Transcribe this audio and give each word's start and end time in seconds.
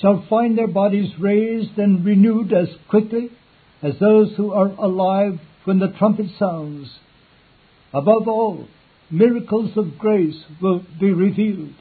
shall 0.00 0.24
find 0.28 0.56
their 0.56 0.68
bodies 0.68 1.10
raised 1.18 1.78
and 1.78 2.04
renewed 2.04 2.52
as 2.52 2.68
quickly 2.88 3.30
as 3.82 3.94
those 4.00 4.34
who 4.36 4.52
are 4.52 4.68
alive 4.68 5.38
when 5.64 5.78
the 5.78 5.94
trumpet 5.98 6.26
sounds. 6.38 6.88
Above 7.92 8.26
all, 8.26 8.66
miracles 9.10 9.70
of 9.76 9.98
grace 9.98 10.42
will 10.60 10.82
be 10.98 11.12
revealed. 11.12 11.74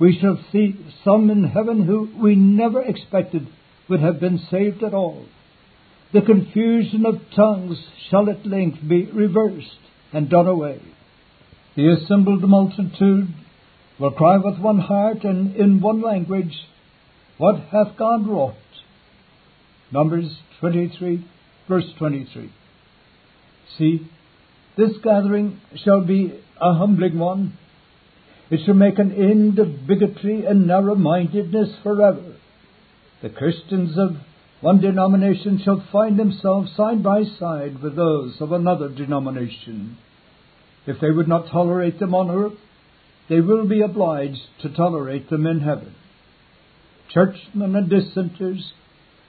We 0.00 0.18
shall 0.20 0.38
see 0.50 0.76
some 1.04 1.30
in 1.30 1.44
heaven 1.44 1.86
who 1.86 2.10
we 2.20 2.34
never 2.34 2.82
expected 2.82 3.46
would 3.88 4.00
have 4.00 4.18
been 4.18 4.40
saved 4.50 4.82
at 4.82 4.94
all. 4.94 5.26
The 6.12 6.22
confusion 6.22 7.06
of 7.06 7.20
tongues 7.34 7.78
shall 8.08 8.28
at 8.30 8.46
length 8.46 8.78
be 8.88 9.04
reversed 9.04 9.78
and 10.12 10.28
done 10.28 10.46
away. 10.46 10.80
The 11.76 11.88
assembled 11.92 12.42
multitude 12.42 13.28
will 13.98 14.12
cry 14.12 14.38
with 14.38 14.58
one 14.58 14.78
heart 14.78 15.24
and 15.24 15.56
in 15.56 15.80
one 15.80 16.02
language, 16.02 16.54
What 17.38 17.56
hath 17.72 17.96
God 17.98 18.26
wrought? 18.26 18.54
Numbers 19.90 20.36
23, 20.60 21.24
verse 21.68 21.84
23. 21.98 22.52
See, 23.76 24.08
this 24.76 24.92
gathering 25.02 25.60
shall 25.84 26.00
be 26.00 26.40
a 26.60 26.74
humbling 26.74 27.18
one. 27.18 27.58
It 28.50 28.60
shall 28.64 28.74
make 28.74 28.98
an 28.98 29.12
end 29.12 29.58
of 29.58 29.86
bigotry 29.86 30.44
and 30.46 30.66
narrow 30.66 30.94
mindedness 30.94 31.70
forever. 31.82 32.36
The 33.22 33.30
Christians 33.30 33.96
of 33.98 34.16
one 34.60 34.80
denomination 34.80 35.60
shall 35.64 35.84
find 35.90 36.18
themselves 36.18 36.70
side 36.76 37.02
by 37.02 37.24
side 37.38 37.82
with 37.82 37.96
those 37.96 38.40
of 38.40 38.52
another 38.52 38.88
denomination. 38.88 39.98
If 40.86 41.00
they 41.00 41.10
would 41.10 41.28
not 41.28 41.50
tolerate 41.50 41.98
them 41.98 42.14
on 42.14 42.30
earth, 42.30 42.58
they 43.28 43.40
will 43.40 43.66
be 43.66 43.80
obliged 43.80 44.40
to 44.62 44.68
tolerate 44.68 45.30
them 45.30 45.46
in 45.46 45.60
heaven. 45.60 45.94
Churchmen 47.14 47.76
and 47.76 47.88
dissenters 47.88 48.72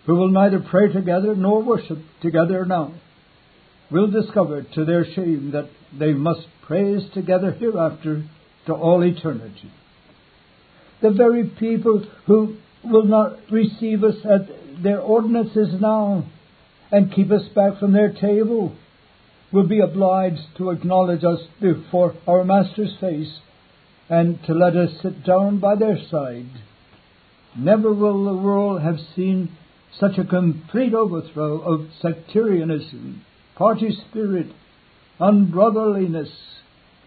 who 0.06 0.16
will 0.16 0.30
neither 0.30 0.60
pray 0.60 0.92
together 0.92 1.36
nor 1.36 1.64
worship 1.64 2.00
together 2.22 2.66
now 2.66 2.94
will 3.92 4.10
discover 4.10 4.64
to 4.64 4.86
their 4.86 5.06
shame 5.14 5.52
that 5.52 5.70
they 5.98 6.12
must 6.14 6.48
praise 6.66 7.04
together 7.14 7.52
hereafter 7.52 8.24
to 8.66 8.74
all 8.74 9.04
eternity. 9.04 9.72
The 11.02 11.12
very 11.12 11.48
people 11.48 12.04
who 12.26 12.58
will 12.84 13.06
not 13.06 13.38
receive 13.52 14.04
us 14.04 14.16
at 14.26 14.84
their 14.84 15.00
ordinances 15.00 15.80
now 15.80 16.26
and 16.92 17.14
keep 17.14 17.32
us 17.32 17.48
back 17.56 17.80
from 17.80 17.94
their 17.94 18.14
table 18.14 18.76
will 19.52 19.68
be 19.68 19.80
obliged 19.80 20.42
to 20.58 20.72
acknowledge 20.72 21.24
us 21.24 21.40
before 21.62 22.16
our 22.28 22.44
Master's 22.44 22.96
face 23.00 23.40
and 24.10 24.40
to 24.46 24.54
let 24.54 24.76
us 24.76 24.90
sit 25.02 25.24
down 25.24 25.60
by 25.60 25.76
their 25.76 25.98
side. 26.10 26.50
Never 27.58 27.94
will 27.94 28.26
the 28.26 28.42
world 28.42 28.82
have 28.82 28.98
seen 29.16 29.56
such 30.00 30.18
a 30.18 30.26
complete 30.26 30.94
overthrow 30.94 31.60
of 31.62 31.88
sectarianism, 32.02 33.24
party 33.56 33.98
spirit, 34.10 34.48
unbrotherliness, 35.20 36.30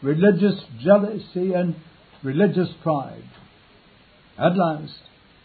religious 0.02 0.64
jealousy, 0.80 1.52
and 1.52 1.76
religious 2.22 2.68
pride. 2.82 3.24
At 4.38 4.56
last, 4.56 4.94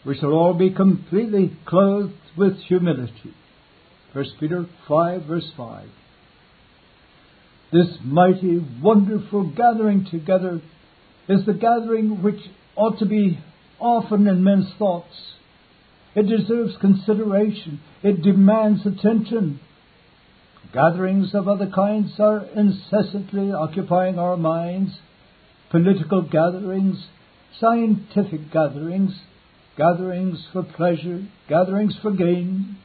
we 0.06 0.18
shall 0.18 0.32
all 0.32 0.54
be 0.54 0.70
completely 0.70 1.58
clothed 1.66 2.14
with 2.38 2.58
humility. 2.68 3.34
1 4.14 4.26
Peter 4.40 4.66
5, 4.88 5.26
verse 5.26 5.52
5 5.58 5.90
this 7.74 7.88
mighty, 8.04 8.64
wonderful 8.82 9.52
gathering 9.58 10.06
together 10.10 10.62
is 11.28 11.44
the 11.48 11.54
gathering 11.54 12.22
which 12.22 12.40
ought 12.76 13.00
to 13.00 13.06
be 13.08 13.40
often 13.84 14.28
in 14.28 14.44
men's 14.44 14.72
thoughts. 14.80 15.14
It 16.16 16.24
deserves 16.24 16.76
consideration. 16.80 17.82
It 18.02 18.22
demands 18.22 18.86
attention. 18.86 19.60
Gatherings 20.74 21.36
of 21.36 21.48
other 21.48 21.70
kinds 21.70 22.14
are 22.20 22.46
incessantly 22.56 23.52
occupying 23.52 24.18
our 24.18 24.38
minds. 24.38 24.92
Political 25.70 26.30
gatherings, 26.30 26.98
scientific 27.60 28.52
gatherings, 28.52 29.12
gatherings 29.78 30.46
for 30.54 30.64
pleasure, 30.64 31.28
gatherings 31.50 31.96
for 32.02 32.12
gain. 32.12 32.78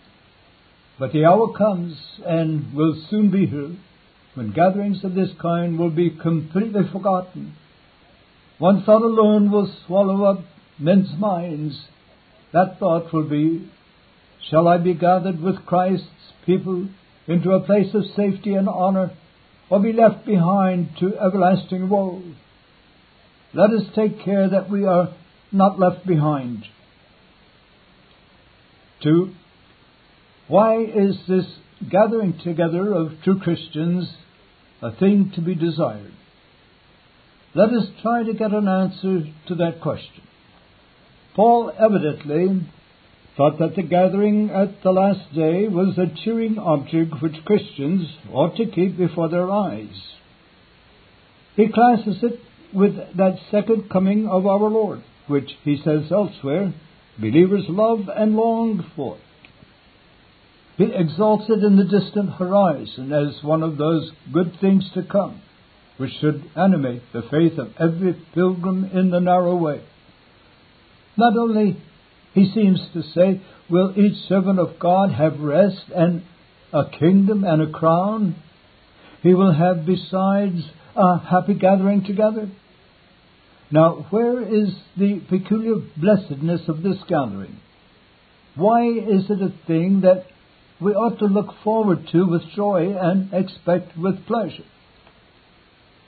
But 0.98 1.12
the 1.12 1.26
hour 1.26 1.52
comes 1.56 1.96
and 2.26 2.74
will 2.74 3.00
soon 3.08 3.30
be 3.30 3.46
here 3.46 3.76
when 4.34 4.52
gatherings 4.52 5.04
of 5.04 5.14
this 5.14 5.30
kind 5.40 5.78
will 5.78 5.90
be 5.90 6.10
completely 6.10 6.82
forgotten. 6.92 7.54
One 8.58 8.82
thought 8.84 9.02
alone 9.02 9.50
will 9.50 9.72
swallow 9.86 10.24
up 10.24 10.40
men's 10.78 11.10
minds. 11.18 11.76
That 12.52 12.78
thought 12.78 13.12
will 13.12 13.28
be, 13.28 13.70
Shall 14.50 14.66
I 14.68 14.78
be 14.78 14.94
gathered 14.94 15.40
with 15.40 15.66
Christ's 15.66 16.06
people 16.46 16.88
into 17.26 17.50
a 17.50 17.60
place 17.60 17.94
of 17.94 18.04
safety 18.16 18.54
and 18.54 18.68
honor, 18.68 19.10
or 19.68 19.80
be 19.80 19.92
left 19.92 20.24
behind 20.24 20.90
to 21.00 21.18
everlasting 21.18 21.88
woe? 21.88 22.22
Let 23.52 23.70
us 23.70 23.82
take 23.94 24.24
care 24.24 24.48
that 24.48 24.70
we 24.70 24.86
are 24.86 25.14
not 25.52 25.78
left 25.78 26.06
behind. 26.06 26.64
2. 29.02 29.34
Why 30.48 30.82
is 30.82 31.16
this 31.28 31.46
gathering 31.90 32.38
together 32.42 32.92
of 32.92 33.12
true 33.22 33.38
Christians 33.38 34.08
a 34.80 34.92
thing 34.96 35.32
to 35.34 35.40
be 35.40 35.54
desired? 35.54 36.12
Let 37.54 37.70
us 37.70 37.88
try 38.02 38.22
to 38.24 38.32
get 38.32 38.52
an 38.52 38.68
answer 38.68 39.24
to 39.48 39.54
that 39.56 39.80
question. 39.82 40.22
Paul 41.38 41.70
evidently 41.78 42.66
thought 43.36 43.60
that 43.60 43.76
the 43.76 43.84
gathering 43.84 44.50
at 44.50 44.82
the 44.82 44.90
last 44.90 45.32
day 45.32 45.68
was 45.68 45.96
a 45.96 46.12
cheering 46.24 46.58
object 46.58 47.22
which 47.22 47.44
Christians 47.44 48.08
ought 48.32 48.56
to 48.56 48.66
keep 48.66 48.98
before 48.98 49.28
their 49.28 49.48
eyes. 49.48 50.16
He 51.54 51.68
classes 51.68 52.24
it 52.24 52.40
with 52.74 52.96
that 53.16 53.38
second 53.52 53.88
coming 53.88 54.26
of 54.26 54.48
our 54.48 54.68
Lord, 54.68 55.04
which 55.28 55.48
he 55.62 55.80
says 55.84 56.10
elsewhere, 56.10 56.74
believers 57.20 57.66
love 57.68 58.08
and 58.12 58.34
long 58.34 58.84
for. 58.96 59.16
He 60.76 60.90
exalts 60.92 61.44
it 61.48 61.62
in 61.62 61.76
the 61.76 61.84
distant 61.84 62.30
horizon 62.30 63.12
as 63.12 63.44
one 63.44 63.62
of 63.62 63.76
those 63.78 64.10
good 64.32 64.56
things 64.60 64.90
to 64.94 65.04
come, 65.04 65.40
which 65.98 66.14
should 66.20 66.50
animate 66.56 67.02
the 67.12 67.22
faith 67.30 67.58
of 67.58 67.74
every 67.78 68.14
pilgrim 68.34 68.90
in 68.92 69.10
the 69.10 69.20
narrow 69.20 69.54
way. 69.54 69.82
Not 71.18 71.36
only, 71.36 71.76
he 72.32 72.50
seems 72.54 72.80
to 72.94 73.02
say, 73.14 73.42
will 73.68 73.92
each 73.98 74.26
servant 74.28 74.58
of 74.58 74.78
God 74.78 75.12
have 75.12 75.40
rest 75.40 75.90
and 75.94 76.22
a 76.72 76.84
kingdom 76.98 77.44
and 77.44 77.60
a 77.60 77.70
crown, 77.70 78.36
he 79.22 79.34
will 79.34 79.52
have 79.52 79.84
besides 79.84 80.62
a 80.96 81.18
happy 81.18 81.54
gathering 81.54 82.04
together. 82.04 82.50
Now, 83.70 84.06
where 84.08 84.40
is 84.40 84.70
the 84.96 85.20
peculiar 85.28 85.74
blessedness 85.96 86.62
of 86.68 86.82
this 86.82 86.96
gathering? 87.06 87.60
Why 88.54 88.86
is 88.86 89.28
it 89.28 89.42
a 89.42 89.52
thing 89.66 90.00
that 90.02 90.24
we 90.80 90.92
ought 90.92 91.18
to 91.18 91.26
look 91.26 91.48
forward 91.64 92.08
to 92.12 92.26
with 92.26 92.42
joy 92.54 92.94
and 92.96 93.32
expect 93.32 93.96
with 93.98 94.26
pleasure. 94.26 94.64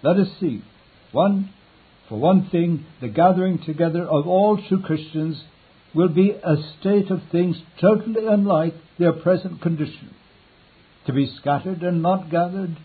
Let 0.03 0.17
us 0.17 0.29
see. 0.39 0.63
One, 1.13 1.53
for 2.11 2.19
one 2.19 2.49
thing, 2.51 2.85
the 3.01 3.09
gathering 3.09 3.61
together 3.65 4.03
of 4.03 4.27
all 4.27 4.61
true 4.69 4.83
Christians 4.83 5.45
will 5.95 6.09
be 6.09 6.33
a 6.33 6.57
state 6.81 7.09
of 7.09 7.21
things 7.31 7.57
totally 7.81 8.27
unlike 8.27 8.75
their 8.99 9.13
present 9.13 9.63
condition. 9.63 10.13
To 11.07 11.13
be 11.13 11.33
scattered 11.41 11.83
and 11.83 12.03
not 12.03 12.29
gathered 12.29 12.77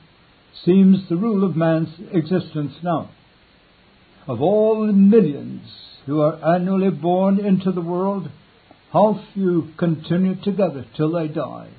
seems 0.63 1.09
the 1.09 1.15
rule 1.15 1.43
of 1.43 1.55
man's 1.55 1.89
existence 2.13 2.73
now. 2.83 3.09
Of 4.27 4.41
all 4.41 4.85
the 4.85 4.93
millions 4.93 5.71
who 6.05 6.21
are 6.21 6.55
annually 6.55 6.91
born 6.91 7.43
into 7.43 7.71
the 7.71 7.81
world, 7.81 8.29
how 8.93 9.23
few 9.33 9.69
continue 9.79 10.35
together 10.43 10.85
till 10.95 11.11
they 11.11 11.29
die. 11.29 11.71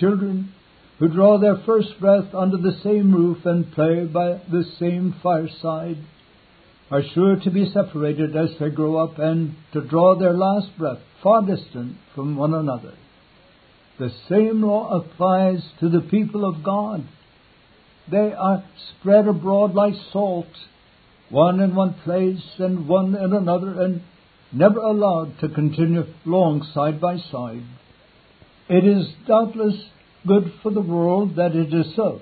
Children 0.00 0.54
who 0.98 1.08
draw 1.08 1.38
their 1.38 1.58
first 1.66 2.00
breath 2.00 2.34
under 2.34 2.56
the 2.56 2.78
same 2.82 3.14
roof 3.14 3.44
and 3.44 3.70
play 3.72 4.06
by 4.06 4.40
the 4.50 4.64
same 4.78 5.14
fireside 5.22 5.98
are 6.90 7.02
sure 7.14 7.36
to 7.36 7.50
be 7.50 7.70
separated 7.72 8.36
as 8.36 8.50
they 8.60 8.70
grow 8.70 8.96
up 8.96 9.18
and 9.18 9.56
to 9.72 9.80
draw 9.80 10.16
their 10.18 10.32
last 10.32 10.68
breath 10.78 10.98
far 11.22 11.44
distant 11.44 11.96
from 12.14 12.36
one 12.36 12.54
another. 12.54 12.94
The 13.98 14.10
same 14.28 14.62
law 14.62 15.00
applies 15.00 15.62
to 15.80 15.88
the 15.88 16.02
people 16.02 16.44
of 16.44 16.62
God. 16.62 17.06
They 18.10 18.32
are 18.32 18.64
spread 18.90 19.26
abroad 19.26 19.74
like 19.74 19.94
salt, 20.12 20.46
one 21.30 21.60
in 21.60 21.74
one 21.74 21.94
place 22.04 22.44
and 22.58 22.86
one 22.86 23.16
in 23.16 23.32
another, 23.32 23.82
and 23.82 24.02
never 24.52 24.78
allowed 24.78 25.40
to 25.40 25.48
continue 25.48 26.04
long 26.24 26.68
side 26.72 27.00
by 27.00 27.16
side. 27.32 27.64
It 28.68 28.84
is 28.84 29.06
doubtless 29.26 29.74
good 30.26 30.52
for 30.62 30.70
the 30.70 30.80
world 30.80 31.36
that 31.36 31.56
it 31.56 31.72
is 31.74 31.94
so. 31.96 32.20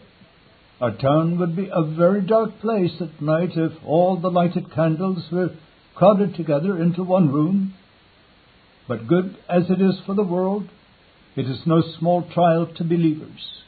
A 0.81 0.91
town 0.91 1.39
would 1.39 1.55
be 1.55 1.71
a 1.73 1.83
very 1.83 2.21
dark 2.21 2.61
place 2.61 3.01
at 3.01 3.23
night 3.23 3.57
if 3.57 3.73
all 3.87 4.17
the 4.17 4.31
lighted 4.31 4.73
candles 4.73 5.25
were 5.31 5.51
crowded 5.95 6.35
together 6.35 6.81
into 6.83 7.05
one 7.05 7.33
room. 7.33 7.75
But 8.89 9.07
good 9.07 9.37
as 9.49 9.71
it 9.71 9.81
is 9.81 10.01
for 10.05 10.15
the 10.15 10.25
world, 10.25 10.69
it 11.37 11.47
is 11.47 11.61
no 11.67 11.81
small 11.99 12.23
trial 12.23 12.67
to 12.77 12.85
believers. 12.85 13.63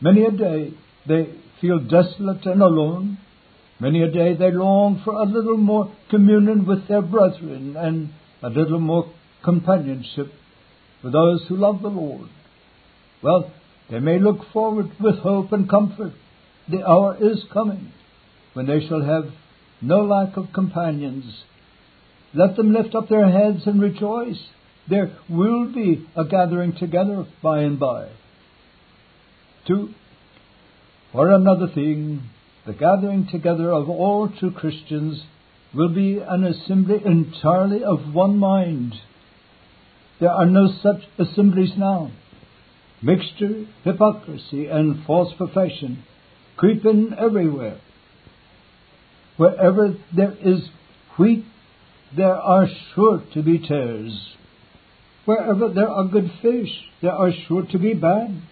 Many 0.00 0.24
a 0.24 0.30
day 0.30 0.74
they 1.06 1.30
feel 1.60 1.78
desolate 1.78 2.44
and 2.44 2.62
alone. 2.62 3.18
Many 3.80 4.02
a 4.02 4.10
day 4.10 4.34
they 4.34 4.50
long 4.52 5.00
for 5.04 5.14
a 5.14 5.24
little 5.24 5.56
more 5.56 5.92
communion 6.10 6.66
with 6.66 6.88
their 6.88 7.02
brethren 7.02 7.74
and 7.76 8.10
a 8.42 8.50
little 8.50 8.80
more 8.80 9.10
companionship 9.42 10.32
with 11.02 11.12
those 11.12 11.44
who 11.48 11.56
love 11.56 11.80
the 11.82 11.88
Lord. 11.88 12.28
Well, 13.22 13.52
they 13.90 14.00
may 14.00 14.18
look 14.18 14.38
forward 14.52 14.90
with 15.00 15.18
hope 15.20 15.52
and 15.52 15.68
comfort. 15.68 16.12
The 16.70 16.86
hour 16.86 17.16
is 17.20 17.44
coming 17.52 17.92
when 18.52 18.66
they 18.66 18.86
shall 18.86 19.02
have 19.02 19.32
no 19.80 20.00
lack 20.04 20.36
of 20.36 20.52
companions. 20.52 21.24
Let 22.34 22.56
them 22.56 22.72
lift 22.72 22.94
up 22.94 23.08
their 23.08 23.30
heads 23.30 23.66
and 23.66 23.80
rejoice. 23.80 24.38
There 24.88 25.16
will 25.28 25.72
be 25.72 26.06
a 26.16 26.24
gathering 26.24 26.74
together 26.78 27.26
by 27.42 27.60
and 27.60 27.78
by. 27.78 28.08
Two, 29.66 29.90
for 31.12 31.30
another 31.30 31.68
thing, 31.74 32.28
the 32.66 32.72
gathering 32.74 33.28
together 33.30 33.70
of 33.70 33.88
all 33.88 34.28
true 34.28 34.50
Christians 34.50 35.22
will 35.74 35.88
be 35.94 36.18
an 36.18 36.44
assembly 36.44 37.00
entirely 37.04 37.82
of 37.82 38.12
one 38.12 38.38
mind. 38.38 38.94
There 40.20 40.30
are 40.30 40.46
no 40.46 40.68
such 40.82 41.02
assemblies 41.18 41.72
now. 41.76 42.10
Mixture, 43.00 43.66
hypocrisy, 43.84 44.66
and 44.66 45.04
false 45.04 45.32
profession 45.36 46.02
creep 46.56 46.84
in 46.84 47.14
everywhere. 47.16 47.80
Wherever 49.36 49.94
there 50.14 50.34
is 50.42 50.68
wheat, 51.16 51.44
there 52.16 52.34
are 52.34 52.66
sure 52.94 53.22
to 53.34 53.42
be 53.42 53.58
tares. 53.66 54.34
Wherever 55.24 55.68
there 55.68 55.88
are 55.88 56.08
good 56.08 56.30
fish, 56.42 56.70
there 57.00 57.12
are 57.12 57.30
sure 57.46 57.64
to 57.70 57.78
be 57.78 57.94
bad. 57.94 58.42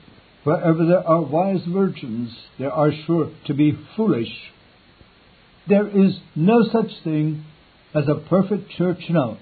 Wherever 0.45 0.87
there 0.87 1.07
are 1.07 1.23
wise 1.23 1.65
virgins, 1.67 2.31
there 2.59 2.71
are 2.71 2.93
sure 3.07 3.33
to 3.47 3.55
be 3.55 3.77
foolish. 3.97 4.33
There 5.69 5.89
is 5.89 6.21
no 6.37 6.63
such 6.71 6.93
thing 7.03 7.45
as 7.95 8.05
a 8.07 8.29
perfect 8.29 8.71
church 8.71 9.01
now. 9.09 9.39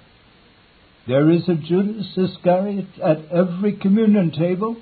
There 1.06 1.30
is 1.30 1.46
a 1.48 1.54
Judas 1.56 2.16
Iscariot 2.16 2.86
at 3.04 3.30
every 3.30 3.76
communion 3.76 4.30
table, 4.30 4.76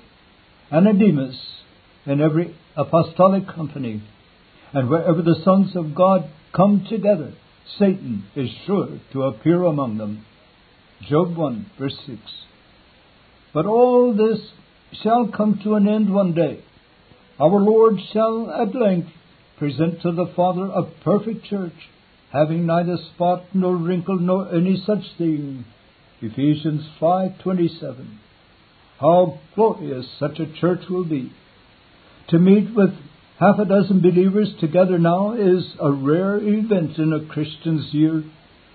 and 0.73 0.87
a 0.87 0.93
Demas 0.93 1.39
in 2.07 2.19
every 2.19 2.55
apostolic 2.75 3.47
company. 3.47 4.01
And 4.73 4.89
wherever 4.89 5.21
the 5.21 5.39
sons 5.45 5.75
of 5.75 5.93
God 5.93 6.27
come 6.51 6.87
together, 6.89 7.33
Satan 7.77 8.25
is 8.35 8.49
sure 8.65 8.99
to 9.13 9.23
appear 9.23 9.63
among 9.63 9.99
them. 9.99 10.25
Job 11.07 11.37
1, 11.37 11.71
verse 11.79 11.95
6. 12.07 12.19
But 13.53 13.67
all 13.67 14.15
this 14.15 14.39
shall 15.03 15.27
come 15.27 15.59
to 15.63 15.75
an 15.75 15.87
end 15.87 16.11
one 16.11 16.33
day. 16.33 16.63
Our 17.39 17.59
Lord 17.59 17.99
shall 18.11 18.49
at 18.49 18.73
length 18.73 19.09
present 19.59 20.01
to 20.01 20.11
the 20.11 20.31
Father 20.35 20.65
a 20.65 20.89
perfect 21.03 21.45
church, 21.45 21.73
having 22.31 22.65
neither 22.65 22.97
spot 23.13 23.43
nor 23.53 23.75
wrinkle 23.75 24.17
nor 24.17 24.51
any 24.51 24.81
such 24.87 25.03
thing. 25.19 25.65
Ephesians 26.19 26.83
5:27. 26.99 28.17
How 29.03 29.37
glorious 29.53 30.05
such 30.17 30.39
a 30.39 30.51
church 30.61 30.87
will 30.89 31.03
be. 31.03 31.29
To 32.29 32.39
meet 32.39 32.73
with 32.73 32.91
half 33.37 33.59
a 33.59 33.65
dozen 33.65 33.99
believers 33.99 34.53
together 34.61 34.97
now 34.97 35.33
is 35.33 35.65
a 35.77 35.91
rare 35.91 36.37
event 36.37 36.97
in 36.97 37.11
a 37.11 37.25
Christian's 37.25 37.93
year, 37.93 38.23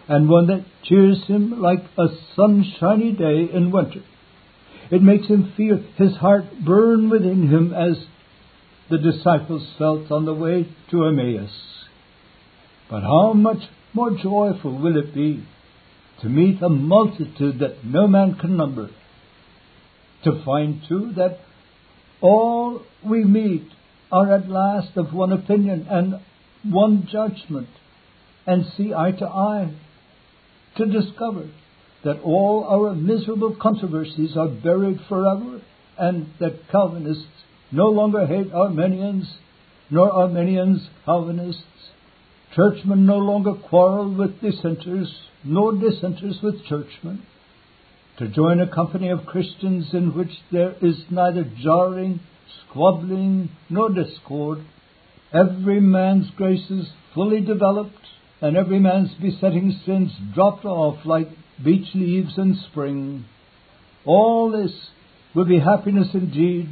and 0.06 0.28
one 0.28 0.48
that 0.48 0.66
cheers 0.84 1.24
him 1.26 1.62
like 1.62 1.82
a 1.96 2.08
sunshiny 2.36 3.12
day 3.12 3.48
in 3.50 3.72
winter. 3.72 4.02
It 4.90 5.00
makes 5.02 5.28
him 5.28 5.54
feel 5.56 5.82
his 5.96 6.14
heart 6.16 6.44
burn 6.62 7.08
within 7.08 7.48
him 7.48 7.72
as 7.72 7.96
the 8.90 8.98
disciples 8.98 9.66
felt 9.78 10.10
on 10.10 10.26
the 10.26 10.34
way 10.34 10.68
to 10.90 11.06
Emmaus. 11.06 11.50
But 12.90 13.00
how 13.00 13.32
much 13.32 13.62
more 13.94 14.10
joyful 14.10 14.78
will 14.78 14.98
it 14.98 15.14
be 15.14 15.46
to 16.20 16.28
meet 16.28 16.60
a 16.60 16.68
multitude 16.68 17.60
that 17.60 17.82
no 17.82 18.06
man 18.06 18.34
can 18.34 18.58
number? 18.58 18.90
To 20.24 20.42
find, 20.44 20.82
too, 20.88 21.12
that 21.16 21.38
all 22.20 22.82
we 23.04 23.24
meet 23.24 23.68
are 24.10 24.32
at 24.32 24.48
last 24.48 24.96
of 24.96 25.12
one 25.12 25.32
opinion 25.32 25.86
and 25.88 26.20
one 26.64 27.06
judgment, 27.10 27.68
and 28.46 28.64
see 28.76 28.92
eye 28.92 29.12
to 29.12 29.26
eye. 29.26 29.74
To 30.76 30.86
discover 30.86 31.48
that 32.04 32.20
all 32.22 32.64
our 32.64 32.94
miserable 32.94 33.56
controversies 33.60 34.36
are 34.36 34.48
buried 34.48 35.00
forever, 35.08 35.60
and 35.98 36.26
that 36.40 36.68
Calvinists 36.70 37.26
no 37.70 37.86
longer 37.86 38.26
hate 38.26 38.52
Arminians, 38.52 39.26
nor 39.90 40.10
Arminians 40.10 40.88
Calvinists. 41.04 41.62
Churchmen 42.54 43.04
no 43.06 43.18
longer 43.18 43.54
quarrel 43.54 44.14
with 44.14 44.40
dissenters, 44.40 45.12
nor 45.44 45.72
dissenters 45.72 46.38
with 46.42 46.64
churchmen. 46.64 47.22
To 48.18 48.28
join 48.28 48.60
a 48.60 48.66
company 48.66 49.10
of 49.10 49.26
Christians 49.26 49.90
in 49.92 50.12
which 50.16 50.32
there 50.50 50.74
is 50.82 50.96
neither 51.08 51.44
jarring, 51.62 52.18
squabbling, 52.68 53.50
nor 53.70 53.90
discord, 53.90 54.58
every 55.32 55.80
man's 55.80 56.28
graces 56.36 56.88
fully 57.14 57.40
developed, 57.40 57.94
and 58.40 58.56
every 58.56 58.80
man's 58.80 59.14
besetting 59.22 59.80
sins 59.86 60.10
dropped 60.34 60.64
off 60.64 61.04
like 61.04 61.28
beech 61.64 61.94
leaves 61.94 62.36
in 62.36 62.58
spring. 62.70 63.24
All 64.04 64.50
this 64.50 64.72
will 65.32 65.44
be 65.44 65.60
happiness 65.60 66.08
indeed. 66.12 66.70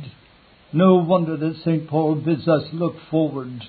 No 0.72 0.96
wonder 0.96 1.36
that 1.36 1.60
St. 1.64 1.88
Paul 1.88 2.16
bids 2.16 2.48
us 2.48 2.64
look 2.72 2.94
forward. 3.08 3.62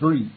3. 0.00 0.32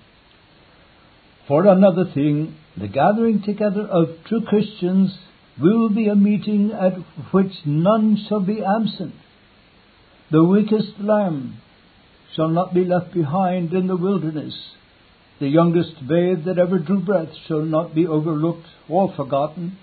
For 1.47 1.65
another 1.65 2.05
thing, 2.13 2.55
the 2.79 2.87
gathering 2.87 3.41
together 3.45 3.81
of 3.81 4.07
true 4.25 4.41
Christians 4.47 5.17
will 5.61 5.89
be 5.89 6.07
a 6.07 6.15
meeting 6.15 6.71
at 6.71 6.93
which 7.33 7.51
none 7.65 8.17
shall 8.27 8.39
be 8.39 8.63
absent. 8.63 9.13
The 10.31 10.43
weakest 10.43 10.99
lamb 10.99 11.57
shall 12.35 12.49
not 12.49 12.73
be 12.73 12.85
left 12.85 13.13
behind 13.13 13.73
in 13.73 13.87
the 13.87 13.97
wilderness. 13.97 14.53
The 15.39 15.47
youngest 15.47 15.95
babe 16.07 16.45
that 16.45 16.57
ever 16.57 16.79
drew 16.79 17.01
breath 17.01 17.29
shall 17.47 17.63
not 17.63 17.95
be 17.95 18.07
overlooked 18.07 18.67
or 18.87 19.13
forgotten. 19.15 19.77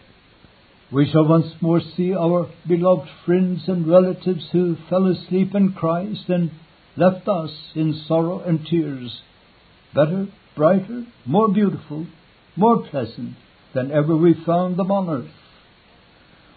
We 0.93 1.11
shall 1.11 1.27
once 1.27 1.53
more 1.61 1.81
see 1.97 2.15
our 2.15 2.49
beloved 2.67 3.09
friends 3.25 3.63
and 3.67 3.89
relatives 3.89 4.47
who 4.53 4.77
fell 4.89 5.07
asleep 5.07 5.55
in 5.55 5.73
Christ 5.73 6.29
and 6.29 6.51
left 6.97 7.27
us 7.29 7.51
in 7.75 8.03
sorrow 8.07 8.41
and 8.41 8.65
tears, 8.65 9.21
better, 9.95 10.29
brighter, 10.55 11.05
more 11.27 11.53
beautiful, 11.53 12.07
more 12.57 12.87
pleasant 12.89 13.37
than 13.75 13.93
ever 13.93 14.17
we 14.17 14.35
found 14.47 14.77
them 14.77 14.91
on 14.91 15.09
earth. 15.09 15.31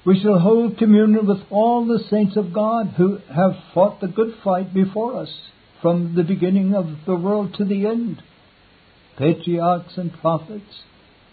We 0.05 0.19
shall 0.21 0.39
hold 0.39 0.77
communion 0.77 1.27
with 1.27 1.39
all 1.49 1.85
the 1.85 2.03
saints 2.09 2.37
of 2.37 2.53
God 2.53 2.93
who 2.97 3.17
have 3.33 3.51
fought 3.73 3.99
the 3.99 4.07
good 4.07 4.35
fight 4.43 4.73
before 4.73 5.15
us 5.15 5.29
from 5.81 6.15
the 6.15 6.23
beginning 6.23 6.73
of 6.73 6.85
the 7.05 7.15
world 7.15 7.53
to 7.55 7.65
the 7.65 7.85
end. 7.85 8.21
Patriarchs 9.17 9.97
and 9.97 10.13
prophets, 10.13 10.83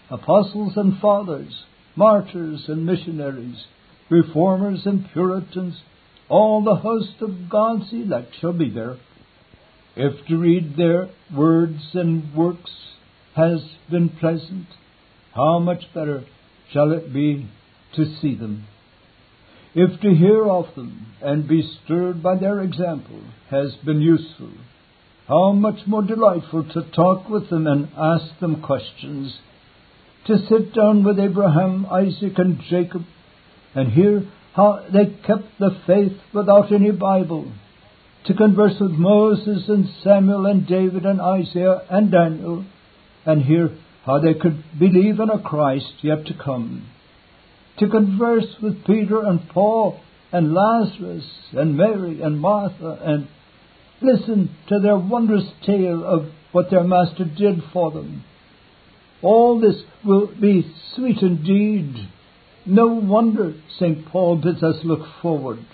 apostles 0.09 0.73
and 0.75 0.99
fathers, 0.99 1.63
martyrs 1.95 2.65
and 2.67 2.85
missionaries, 2.85 3.65
reformers 4.09 4.85
and 4.85 5.09
Puritans, 5.13 5.81
all 6.29 6.61
the 6.63 6.75
host 6.75 7.21
of 7.21 7.49
God's 7.49 7.91
elect 7.93 8.33
shall 8.39 8.53
be 8.53 8.69
there. 8.69 8.97
If 9.95 10.27
to 10.27 10.37
read 10.37 10.75
their 10.75 11.09
words 11.33 11.81
and 11.93 12.35
works 12.35 12.71
has 13.37 13.61
been 13.89 14.09
pleasant, 14.09 14.65
how 15.33 15.59
much 15.59 15.83
better 15.93 16.25
shall 16.73 16.91
it 16.91 17.13
be 17.13 17.47
to 17.95 18.05
see 18.19 18.35
them. 18.35 18.65
If 19.75 20.01
to 20.01 20.09
hear 20.09 20.45
of 20.45 20.73
them 20.75 21.13
and 21.21 21.47
be 21.47 21.61
stirred 21.61 22.23
by 22.23 22.35
their 22.37 22.61
example 22.61 23.21
has 23.51 23.75
been 23.85 24.01
useful, 24.01 24.49
how 25.27 25.51
much 25.51 25.85
more 25.85 26.01
delightful 26.01 26.63
to 26.73 26.91
talk 26.91 27.29
with 27.29 27.49
them 27.49 27.67
and 27.67 27.89
ask 27.95 28.39
them 28.39 28.63
questions, 28.63 29.37
to 30.25 30.39
sit 30.49 30.73
down 30.73 31.03
with 31.03 31.19
Abraham, 31.19 31.85
Isaac, 31.85 32.33
and 32.37 32.59
Jacob 32.69 33.03
and 33.75 33.91
hear 33.91 34.23
how 34.53 34.83
they 34.91 35.05
kept 35.27 35.59
the 35.59 35.79
faith 35.85 36.17
without 36.33 36.71
any 36.71 36.91
Bible, 36.91 37.51
to 38.25 38.33
converse 38.33 38.79
with 38.79 38.91
Moses 38.91 39.69
and 39.69 39.87
Samuel 40.03 40.47
and 40.47 40.65
David 40.65 41.05
and 41.05 41.21
Isaiah 41.21 41.83
and 41.89 42.11
Daniel, 42.11 42.65
and 43.27 43.43
hear 43.43 43.77
how 44.05 44.19
they 44.19 44.33
could 44.33 44.63
believe 44.79 45.19
in 45.19 45.29
a 45.29 45.39
Christ 45.39 45.93
yet 46.01 46.25
to 46.25 46.33
come 46.33 46.89
to 47.77 47.87
converse 47.87 48.55
with 48.61 48.85
Peter 48.85 49.23
and 49.23 49.47
Paul 49.49 49.99
and 50.31 50.53
Lazarus 50.53 51.25
and 51.53 51.77
Mary 51.77 52.21
and 52.21 52.39
Martha 52.39 52.99
and 53.03 53.27
listen 54.01 54.55
to 54.69 54.79
their 54.79 54.97
wondrous 54.97 55.45
tale 55.65 56.03
of 56.03 56.31
what 56.51 56.69
their 56.69 56.83
Master 56.83 57.25
did 57.25 57.61
for 57.71 57.91
them. 57.91 58.23
All 59.21 59.59
this 59.59 59.81
will 60.03 60.27
be 60.39 60.71
sweet 60.95 61.21
indeed. 61.21 61.95
No 62.65 62.87
wonder 62.87 63.53
St. 63.79 64.05
Paul 64.07 64.37
bids 64.37 64.63
us 64.63 64.77
look 64.83 65.07
forward. 65.21 65.65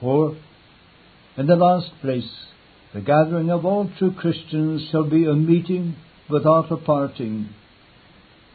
For, 0.00 0.36
in 1.36 1.46
the 1.46 1.56
last 1.56 1.90
place, 2.00 2.30
the 2.98 3.04
gathering 3.04 3.48
of 3.48 3.64
all 3.64 3.88
true 3.96 4.12
Christians 4.12 4.88
shall 4.90 5.08
be 5.08 5.24
a 5.24 5.32
meeting 5.32 5.94
without 6.28 6.72
a 6.72 6.76
parting. 6.76 7.48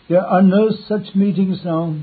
There 0.09 0.19
are 0.19 0.41
no 0.41 0.69
such 0.85 1.15
meetings 1.15 1.61
now. 1.63 1.97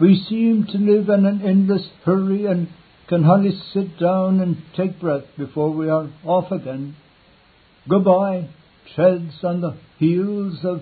We 0.00 0.20
seem 0.28 0.66
to 0.66 0.78
live 0.78 1.08
in 1.08 1.24
an 1.26 1.42
endless 1.46 1.88
hurry 2.04 2.46
and 2.46 2.66
can 3.08 3.22
hardly 3.22 3.52
sit 3.72 4.00
down 4.00 4.40
and 4.40 4.60
take 4.76 4.98
breath 4.98 5.22
before 5.38 5.70
we 5.70 5.88
are 5.88 6.10
off 6.24 6.50
again. 6.50 6.96
Goodbye 7.88 8.48
treads 8.96 9.34
on 9.44 9.60
the 9.60 9.76
heels 9.98 10.58
of 10.64 10.80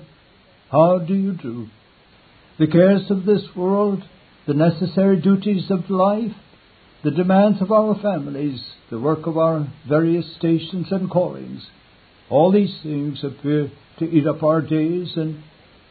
how 0.70 1.00
do 1.00 1.14
you 1.14 1.34
do? 1.34 1.66
The 2.58 2.66
cares 2.66 3.10
of 3.10 3.26
this 3.26 3.42
world, 3.54 4.02
the 4.46 4.54
necessary 4.54 5.20
duties 5.20 5.70
of 5.70 5.90
life, 5.90 6.32
the 7.04 7.10
demands 7.10 7.60
of 7.60 7.70
our 7.72 7.94
families, 8.00 8.62
the 8.90 8.98
work 8.98 9.26
of 9.26 9.36
our 9.36 9.66
various 9.88 10.24
stations 10.36 10.86
and 10.90 11.10
callings, 11.10 11.66
all 12.30 12.52
these 12.52 12.74
things 12.82 13.22
appear 13.22 13.70
to 13.98 14.04
eat 14.04 14.26
up 14.26 14.42
our 14.42 14.60
days 14.60 15.12
and 15.16 15.42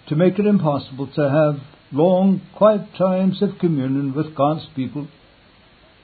to 0.08 0.16
make 0.16 0.39
it 0.39 0.46
impossible 0.46 1.08
to 1.16 1.30
have 1.30 1.62
long, 1.92 2.42
quiet 2.56 2.82
times 2.98 3.42
of 3.42 3.60
communion 3.60 4.13
with 4.16 4.36
God's 4.36 4.66
people. 4.75 5.08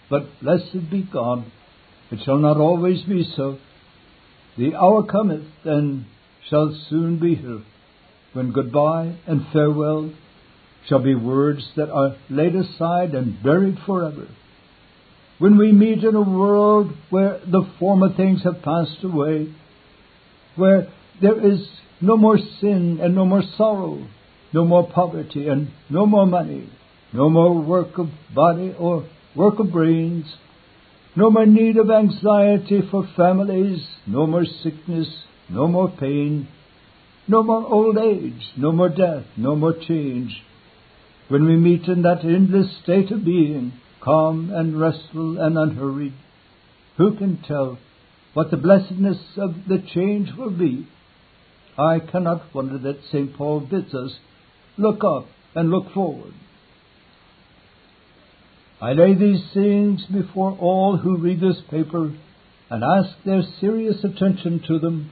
But 0.10 0.40
blessed 0.42 0.90
be 0.92 1.08
God, 1.12 1.46
it 2.12 2.20
shall 2.24 2.38
not 2.38 2.58
always 2.58 3.02
be 3.04 3.24
so. 3.36 3.58
The 4.58 4.76
hour 4.76 5.04
cometh, 5.04 5.48
and 5.64 6.06
shall 6.50 6.78
soon 6.90 7.20
be 7.20 7.36
here, 7.36 7.64
when 8.34 8.52
goodbye 8.52 9.16
and 9.26 9.48
farewell 9.52 10.14
shall 10.88 11.00
be 11.00 11.16
words 11.16 11.64
that 11.76 11.90
are 11.90 12.16
laid 12.30 12.56
aside 12.56 13.16
and 13.16 13.42
buried 13.42 13.78
forever. 13.86 14.28
When 15.44 15.58
we 15.58 15.74
meet 15.74 16.06
in 16.06 16.16
a 16.16 16.22
world 16.22 16.94
where 17.10 17.42
the 17.46 17.70
former 17.78 18.16
things 18.16 18.44
have 18.46 18.62
passed 18.62 19.04
away, 19.04 19.54
where 20.56 20.88
there 21.22 21.46
is 21.46 21.68
no 22.00 22.16
more 22.16 22.38
sin 22.62 23.02
and 23.02 23.14
no 23.14 23.26
more 23.26 23.44
sorrow, 23.58 24.08
no 24.54 24.64
more 24.64 24.90
poverty 24.90 25.50
and 25.50 25.68
no 25.90 26.06
more 26.06 26.26
money, 26.26 26.70
no 27.12 27.30
more 27.30 27.62
work 27.62 27.98
of 27.98 28.08
body 28.34 28.74
or 28.80 29.06
work 29.36 29.60
of 29.60 29.70
brains, 29.70 30.24
no 31.14 31.30
more 31.30 31.46
need 31.46 31.76
of 31.76 31.92
anxiety 31.92 32.80
for 32.90 33.06
families, 33.18 33.86
no 34.08 34.26
more 34.26 34.46
sickness, 34.46 35.10
no 35.50 35.68
more 35.68 35.90
pain, 35.90 36.48
no 37.28 37.44
more 37.44 37.66
old 37.68 37.98
age, 37.98 38.54
no 38.56 38.72
more 38.72 38.88
death, 38.88 39.26
no 39.36 39.58
more 39.58 39.74
change. 39.74 40.42
When 41.28 41.46
we 41.46 41.58
meet 41.58 41.90
in 41.90 42.04
that 42.04 42.24
endless 42.24 42.78
state 42.82 43.12
of 43.12 43.26
being, 43.26 43.74
calm 44.04 44.52
and 44.54 44.80
restful 44.80 45.40
and 45.40 45.58
unhurried, 45.58 46.14
who 46.98 47.16
can 47.18 47.42
tell 47.48 47.78
what 48.34 48.52
the 48.52 48.58
blessedness 48.58 49.18
of 49.38 49.56
the 49.68 49.84
change 49.94 50.30
will 50.38 50.52
be? 50.52 50.88
I 51.78 52.00
cannot 52.00 52.54
wonder 52.54 52.78
that 52.80 53.04
St. 53.12 53.36
Paul 53.36 53.62
bids 53.62 53.94
us 53.94 54.12
look 54.78 55.04
up 55.04 55.28
and 55.56 55.70
look 55.70 55.94
forward. 55.94 56.34
I 58.82 58.94
lay 58.94 59.16
these 59.16 59.44
things 59.54 60.04
before 60.12 60.58
all 60.60 60.98
who 60.98 61.18
read 61.18 61.40
this 61.40 61.62
paper 61.70 62.14
and 62.70 62.84
ask 62.84 63.12
their 63.24 63.44
serious 63.62 64.04
attention 64.04 64.62
to 64.68 64.80
them. 64.80 65.12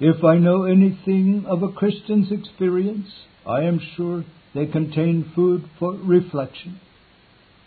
If 0.00 0.24
I 0.24 0.38
know 0.38 0.64
anything 0.64 1.44
of 1.46 1.62
a 1.62 1.70
Christian's 1.70 2.32
experience, 2.32 3.08
I 3.46 3.62
am 3.62 3.80
sure 3.96 4.24
they 4.54 4.66
contain 4.66 5.30
food 5.34 5.64
for 5.78 5.92
reflection. 5.92 6.80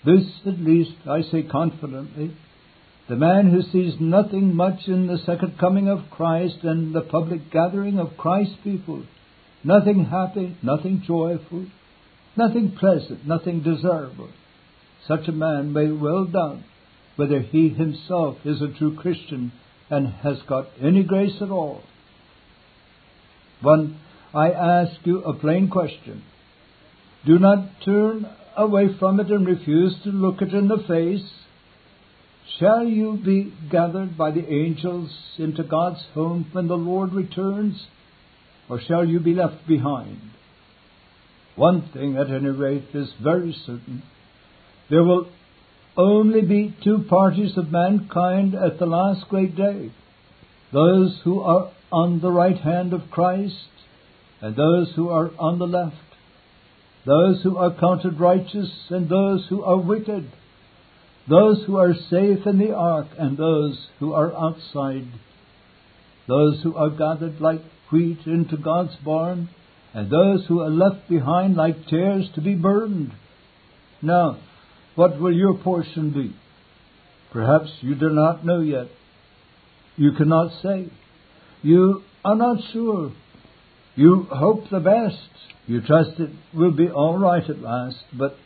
This, 0.06 0.26
at 0.46 0.60
least, 0.60 0.96
I 1.10 1.24
say 1.24 1.44
confidently. 1.44 2.36
The 3.10 3.16
man 3.16 3.52
who 3.52 3.62
sees 3.72 4.00
nothing 4.00 4.56
much 4.56 4.88
in 4.88 5.08
the 5.08 5.18
second 5.26 5.58
coming 5.60 5.88
of 5.88 6.10
Christ 6.12 6.58
and 6.64 6.94
the 6.94 7.02
public 7.02 7.52
gathering 7.52 8.00
of 8.00 8.18
Christ's 8.18 8.56
people, 8.64 9.04
nothing 9.64 10.06
happy, 10.06 10.58
nothing 10.62 11.04
joyful, 11.06 11.68
nothing 12.36 12.76
pleasant, 12.80 13.28
nothing 13.28 13.62
desirable, 13.62 14.30
such 15.08 15.28
a 15.28 15.32
man 15.32 15.74
may 15.74 15.92
well 15.92 16.26
doubt 16.26 16.60
whether 17.16 17.40
he 17.40 17.70
himself 17.70 18.38
is 18.44 18.62
a 18.62 18.78
true 18.78 18.96
Christian 18.96 19.52
and 19.90 20.08
has 20.08 20.38
got 20.48 20.68
any 20.82 21.04
grace 21.04 21.42
at 21.42 21.50
all. 21.50 21.84
One, 23.62 24.00
I 24.34 24.52
ask 24.52 24.94
you 25.06 25.24
a 25.24 25.34
plain 25.34 25.70
question. 25.70 26.24
Do 27.26 27.40
not 27.40 27.70
turn 27.86 28.28
away 28.58 28.98
from 29.00 29.20
it 29.20 29.28
and 29.28 29.46
refuse 29.46 29.96
to 30.04 30.10
look 30.10 30.42
it 30.42 30.54
in 30.54 30.68
the 30.68 30.84
face. 30.88 31.30
Shall 32.60 32.84
you 32.84 33.20
be 33.24 33.54
gathered 33.70 34.18
by 34.18 34.32
the 34.32 34.48
angels 34.48 35.12
into 35.38 35.64
God's 35.64 36.04
home 36.14 36.48
when 36.52 36.68
the 36.68 36.78
Lord 36.78 37.14
returns, 37.14 37.88
or 38.70 38.80
shall 38.80 39.06
you 39.06 39.20
be 39.20 39.34
left 39.34 39.68
behind? 39.68 40.20
One 41.56 41.90
thing, 41.94 42.18
at 42.18 42.30
any 42.30 42.50
rate, 42.50 42.88
is 42.94 43.12
very 43.22 43.56
certain 43.66 44.04
there 44.90 45.04
will 45.04 45.28
only 45.98 46.42
be 46.42 46.76
two 46.84 47.06
parties 47.10 47.58
of 47.58 47.72
mankind 47.72 48.54
at 48.54 48.80
the 48.80 48.86
last 48.86 49.28
great 49.30 49.56
day 49.56 49.92
those 50.74 51.20
who 51.24 51.40
are 51.40 51.72
on 51.92 52.20
the 52.20 52.32
right 52.32 52.58
hand 52.58 52.92
of 52.92 53.10
Christ 53.10 53.70
and 54.42 54.56
those 54.56 54.92
who 54.96 55.10
are 55.10 55.32
on 55.40 55.58
the 55.58 55.68
left, 55.68 55.96
those 57.06 57.42
who 57.44 57.58
are 57.58 57.74
counted 57.80 58.20
righteous 58.20 58.70
and 58.90 59.08
those 59.08 59.46
who 59.50 59.64
are 59.64 59.78
wicked, 59.78 60.32
those 61.30 61.64
who 61.66 61.78
are 61.78 61.94
safe 61.94 62.46
in 62.46 62.58
the 62.58 62.74
ark 62.76 63.08
and 63.18 63.38
those 63.38 63.88
who 64.00 64.14
are 64.14 64.34
outside, 64.36 65.08
those 66.28 66.62
who 66.64 66.76
are 66.76 66.90
gathered 66.90 67.40
like 67.40 67.62
wheat 67.92 68.20
into 68.26 68.58
God's 68.58 68.96
barn 69.04 69.50
and 69.94 70.10
those 70.10 70.46
who 70.48 70.62
are 70.62 70.70
left 70.70 71.08
behind 71.08 71.56
like 71.56 71.88
tares 71.88 72.26
to 72.36 72.42
be 72.42 72.56
burned. 72.56 73.14
Now, 74.02 74.40
what 74.96 75.20
will 75.20 75.34
your 75.34 75.58
portion 75.58 76.12
be? 76.12 76.36
Perhaps 77.32 77.70
you 77.82 77.96
do 77.96 78.10
not 78.10 78.46
know 78.46 78.62
yet. 78.62 78.88
You 79.98 80.12
cannot 80.14 80.62
say. 80.62 80.90
You 81.62 82.04
are 82.24 82.36
not 82.36 82.58
sure. 82.72 83.12
You 83.96 84.28
hope 84.30 84.70
the 84.70 84.80
best. 84.80 85.18
You 85.68 85.82
trust 85.82 86.20
it 86.20 86.30
will 86.54 86.72
be 86.72 86.90
all 86.90 87.18
right 87.18 87.48
at 87.50 87.62
last, 87.62 88.04
but 88.14 88.38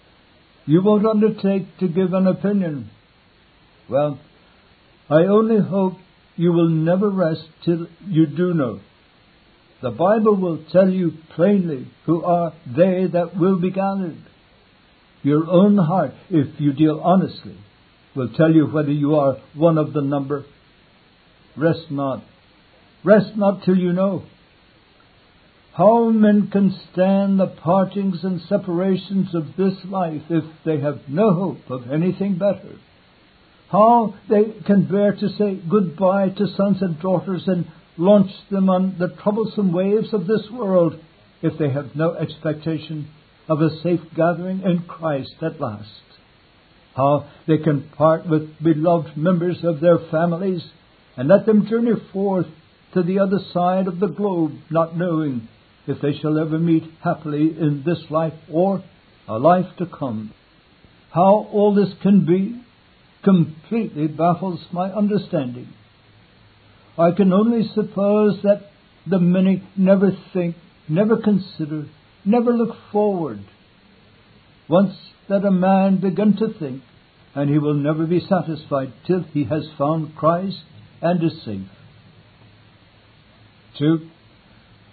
you 0.65 0.81
won't 0.83 1.05
undertake 1.05 1.77
to 1.79 1.87
give 1.87 2.13
an 2.13 2.27
opinion. 2.27 2.89
Well, 3.89 4.19
I 5.09 5.23
only 5.23 5.59
hope 5.59 5.93
you 6.35 6.53
will 6.53 6.69
never 6.69 7.09
rest 7.09 7.43
till 7.65 7.87
you 8.07 8.27
do 8.27 8.53
know. 8.53 8.79
The 9.81 9.91
Bible 9.91 10.35
will 10.35 10.63
tell 10.71 10.89
you 10.89 11.13
plainly 11.35 11.87
who 12.05 12.23
are 12.23 12.53
they 12.65 13.05
that 13.11 13.35
will 13.35 13.59
be 13.59 13.71
gathered. 13.71 14.17
Your 15.23 15.49
own 15.49 15.77
heart, 15.77 16.11
if 16.29 16.59
you 16.59 16.73
deal 16.73 17.01
honestly, 17.03 17.57
will 18.15 18.29
tell 18.33 18.51
you 18.51 18.67
whether 18.67 18.91
you 18.91 19.15
are 19.15 19.37
one 19.55 19.77
of 19.77 19.93
the 19.93 20.01
number. 20.01 20.45
Rest 21.57 21.89
not. 21.89 22.23
Rest 23.03 23.35
not 23.35 23.63
till 23.63 23.75
you 23.77 23.93
know. 23.93 24.23
How 25.73 26.09
men 26.09 26.49
can 26.51 26.75
stand 26.91 27.39
the 27.39 27.47
partings 27.47 28.23
and 28.23 28.41
separations 28.41 29.33
of 29.33 29.55
this 29.55 29.75
life 29.85 30.23
if 30.29 30.43
they 30.65 30.79
have 30.81 30.99
no 31.07 31.33
hope 31.33 31.69
of 31.69 31.89
anything 31.89 32.37
better? 32.37 32.75
How 33.69 34.15
they 34.27 34.45
can 34.65 34.89
bear 34.91 35.13
to 35.13 35.29
say 35.29 35.55
goodbye 35.69 36.29
to 36.29 36.47
sons 36.47 36.81
and 36.81 36.99
daughters 36.99 37.43
and 37.47 37.65
launch 37.97 38.31
them 38.49 38.69
on 38.69 38.97
the 38.97 39.09
troublesome 39.21 39.71
waves 39.71 40.13
of 40.13 40.27
this 40.27 40.49
world 40.51 40.99
if 41.41 41.57
they 41.57 41.69
have 41.69 41.95
no 41.95 42.13
expectation 42.13 43.07
of 43.47 43.61
a 43.61 43.69
safe 43.81 44.01
gathering 44.15 44.61
in 44.61 44.83
Christ 44.87 45.35
at 45.41 45.61
last. 45.61 45.87
How 46.95 47.29
they 47.47 47.57
can 47.57 47.89
part 47.95 48.27
with 48.27 48.61
beloved 48.61 49.15
members 49.15 49.63
of 49.63 49.79
their 49.79 49.99
families 50.11 50.63
and 51.15 51.29
let 51.29 51.45
them 51.45 51.67
journey 51.67 51.93
forth 52.11 52.47
to 52.93 53.03
the 53.03 53.19
other 53.19 53.39
side 53.53 53.87
of 53.87 53.99
the 53.99 54.07
globe, 54.07 54.53
not 54.69 54.97
knowing 54.97 55.47
if 55.89 56.01
they 56.01 56.13
shall 56.19 56.37
ever 56.37 56.59
meet 56.59 56.83
happily 57.03 57.49
in 57.59 57.83
this 57.83 57.99
life 58.11 58.33
or 58.51 58.83
a 59.27 59.39
life 59.39 59.65
to 59.79 59.85
come. 59.87 60.31
How 61.11 61.47
all 61.51 61.73
this 61.73 61.93
can 62.03 62.25
be 62.25 62.61
completely 63.23 64.07
baffles 64.07 64.59
my 64.71 64.91
understanding. 64.91 65.67
I 66.97 67.11
can 67.11 67.33
only 67.33 67.67
suppose 67.73 68.39
that 68.43 68.69
the 69.09 69.19
many 69.19 69.63
never 69.75 70.11
think, 70.31 70.55
never 70.87 71.17
consider, 71.17 71.85
never 72.23 72.51
look 72.51 72.75
forward. 72.91 73.43
Once 74.67 74.95
that 75.27 75.43
a 75.43 75.51
man 75.51 75.99
begin 75.99 76.35
to 76.37 76.53
think, 76.59 76.83
and 77.33 77.49
he 77.49 77.57
will 77.57 77.73
never 77.73 78.05
be 78.05 78.19
satisfied 78.19 78.93
till 79.07 79.23
he 79.23 79.45
has 79.45 79.67
found 79.77 80.15
Christ 80.15 80.59
and 81.01 81.23
is 81.23 81.43
safe. 81.43 81.67
2. 83.79 84.09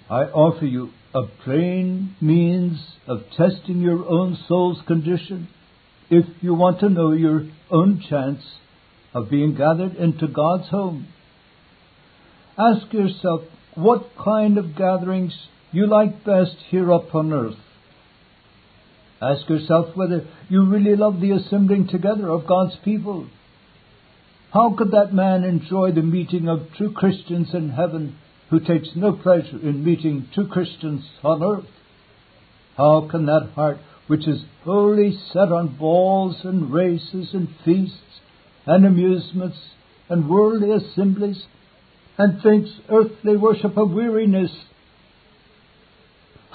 I 0.09 0.25
offer 0.25 0.67
you 0.67 0.91
a 1.15 1.23
plain 1.45 2.15
means 2.21 2.79
of 3.09 3.23
testing 3.37 3.81
your 3.81 4.09
own 4.09 4.39
soul's 4.47 4.81
condition 4.87 5.49
if 6.11 6.25
you 6.41 6.55
want 6.55 6.81
to 6.81 6.89
know 6.89 7.13
your 7.13 7.49
own 7.71 8.05
chance 8.09 8.43
of 9.13 9.31
being 9.31 9.57
gathered 9.57 9.97
into 9.97 10.29
God's 10.29 10.69
home. 10.69 11.09
Ask 12.57 12.93
yourself 12.93 13.43
what 13.75 14.11
kind 14.23 14.59
of 14.59 14.77
gatherings 14.77 15.35
you 15.73 15.89
like 15.89 16.25
best 16.25 16.57
here 16.69 16.91
upon 16.91 17.33
earth. 17.33 17.59
Ask 19.21 19.49
yourself 19.49 19.97
whether 19.97 20.27
you 20.49 20.67
really 20.67 20.95
love 20.95 21.21
the 21.21 21.33
assembling 21.33 21.89
together 21.89 22.29
of 22.29 22.47
God's 22.47 22.77
people. 22.85 23.27
How 24.53 24.75
could 24.77 24.93
that 24.93 25.13
man 25.13 25.43
enjoy 25.43 25.91
the 25.93 26.03
meeting 26.03 26.49
of 26.49 26.73
true 26.77 26.93
Christians 26.93 27.49
in 27.53 27.71
heaven 27.71 28.17
who 28.50 28.61
takes 28.61 28.88
no 28.95 29.12
pleasure 29.12 29.59
in 29.62 29.85
meeting 29.85 30.29
two 30.35 30.47
Christians 30.47 31.05
on 31.23 31.43
earth? 31.43 31.71
How 32.76 33.09
can 33.11 33.26
that 33.26 33.50
heart, 33.55 33.79
which 34.07 34.29
is 34.29 34.43
wholly 34.65 35.19
set 35.33 35.50
on 35.53 35.76
balls 35.76 36.37
and 36.45 36.73
races 36.73 37.31
and 37.33 37.49
feasts 37.65 38.21
and 38.67 38.85
amusements 38.85 39.59
and 40.09 40.29
worldly 40.29 40.71
assemblies, 40.73 41.45
and 42.19 42.43
thinks 42.43 42.71
earthly 42.88 43.37
worship 43.37 43.76
a 43.76 43.85
weariness 43.85 44.53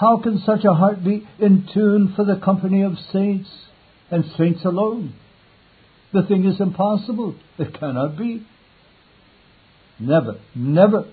how 0.02 0.18
can 0.18 0.42
such 0.44 0.64
a 0.64 0.74
heart 0.74 1.04
be 1.04 1.24
in 1.38 1.68
tune 1.72 2.12
for 2.16 2.24
the 2.24 2.34
company 2.44 2.82
of 2.82 2.94
saints 3.12 3.48
and 4.10 4.24
saints 4.36 4.64
alone? 4.64 5.14
The 6.12 6.24
thing 6.24 6.44
is 6.44 6.60
impossible. 6.60 7.36
It 7.56 7.78
cannot 7.78 8.18
be. 8.18 8.44
Never, 10.00 10.40
never 10.56 11.04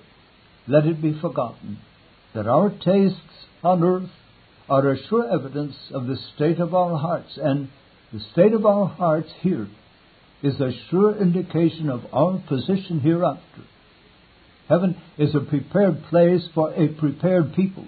let 0.69 0.85
it 0.85 1.01
be 1.01 1.19
forgotten 1.19 1.79
that 2.33 2.47
our 2.47 2.69
tastes 2.69 3.19
on 3.63 3.83
earth 3.83 4.09
are 4.69 4.91
a 4.91 5.07
sure 5.07 5.29
evidence 5.31 5.75
of 5.91 6.05
the 6.05 6.17
state 6.35 6.59
of 6.59 6.75
our 6.75 6.97
hearts, 6.97 7.37
and 7.41 7.69
the 8.13 8.19
state 8.31 8.53
of 8.53 8.65
our 8.65 8.85
hearts 8.85 9.29
here 9.41 9.67
is 10.43 10.59
a 10.61 10.71
sure 10.89 11.19
indication 11.19 11.89
of 11.89 12.01
our 12.13 12.41
position 12.47 12.99
hereafter. 12.99 13.63
Heaven 14.67 15.01
is 15.17 15.33
a 15.33 15.39
prepared 15.39 16.03
place 16.09 16.47
for 16.53 16.71
a 16.73 16.87
prepared 16.89 17.55
people. 17.55 17.87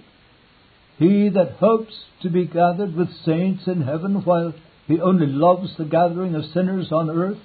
He 0.98 1.30
that 1.30 1.58
hopes 1.60 1.94
to 2.24 2.30
be 2.30 2.48
gathered 2.48 2.96
with 2.96 3.10
saints 3.26 3.64
in 3.68 3.82
heaven 3.82 4.26
while 4.26 4.54
he 4.88 5.00
only 5.00 5.28
loves 5.28 5.70
the 5.78 5.86
gathering 5.86 6.34
of 6.36 6.46
sinners 6.54 6.92
on 6.92 7.10
earth 7.10 7.38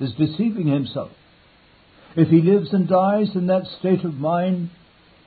is 0.00 0.12
deceiving 0.12 0.66
himself. 0.66 1.12
If 2.16 2.28
he 2.28 2.40
lives 2.40 2.72
and 2.72 2.88
dies 2.88 3.34
in 3.34 3.46
that 3.48 3.66
state 3.78 4.04
of 4.04 4.14
mind, 4.14 4.70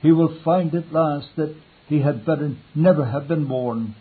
he 0.02 0.10
will 0.10 0.40
find 0.44 0.74
at 0.74 0.92
last 0.92 1.28
that 1.36 1.54
he 1.88 2.00
had 2.00 2.26
better 2.26 2.56
never 2.74 3.04
have 3.04 3.28
been 3.28 3.46
born. 3.46 3.94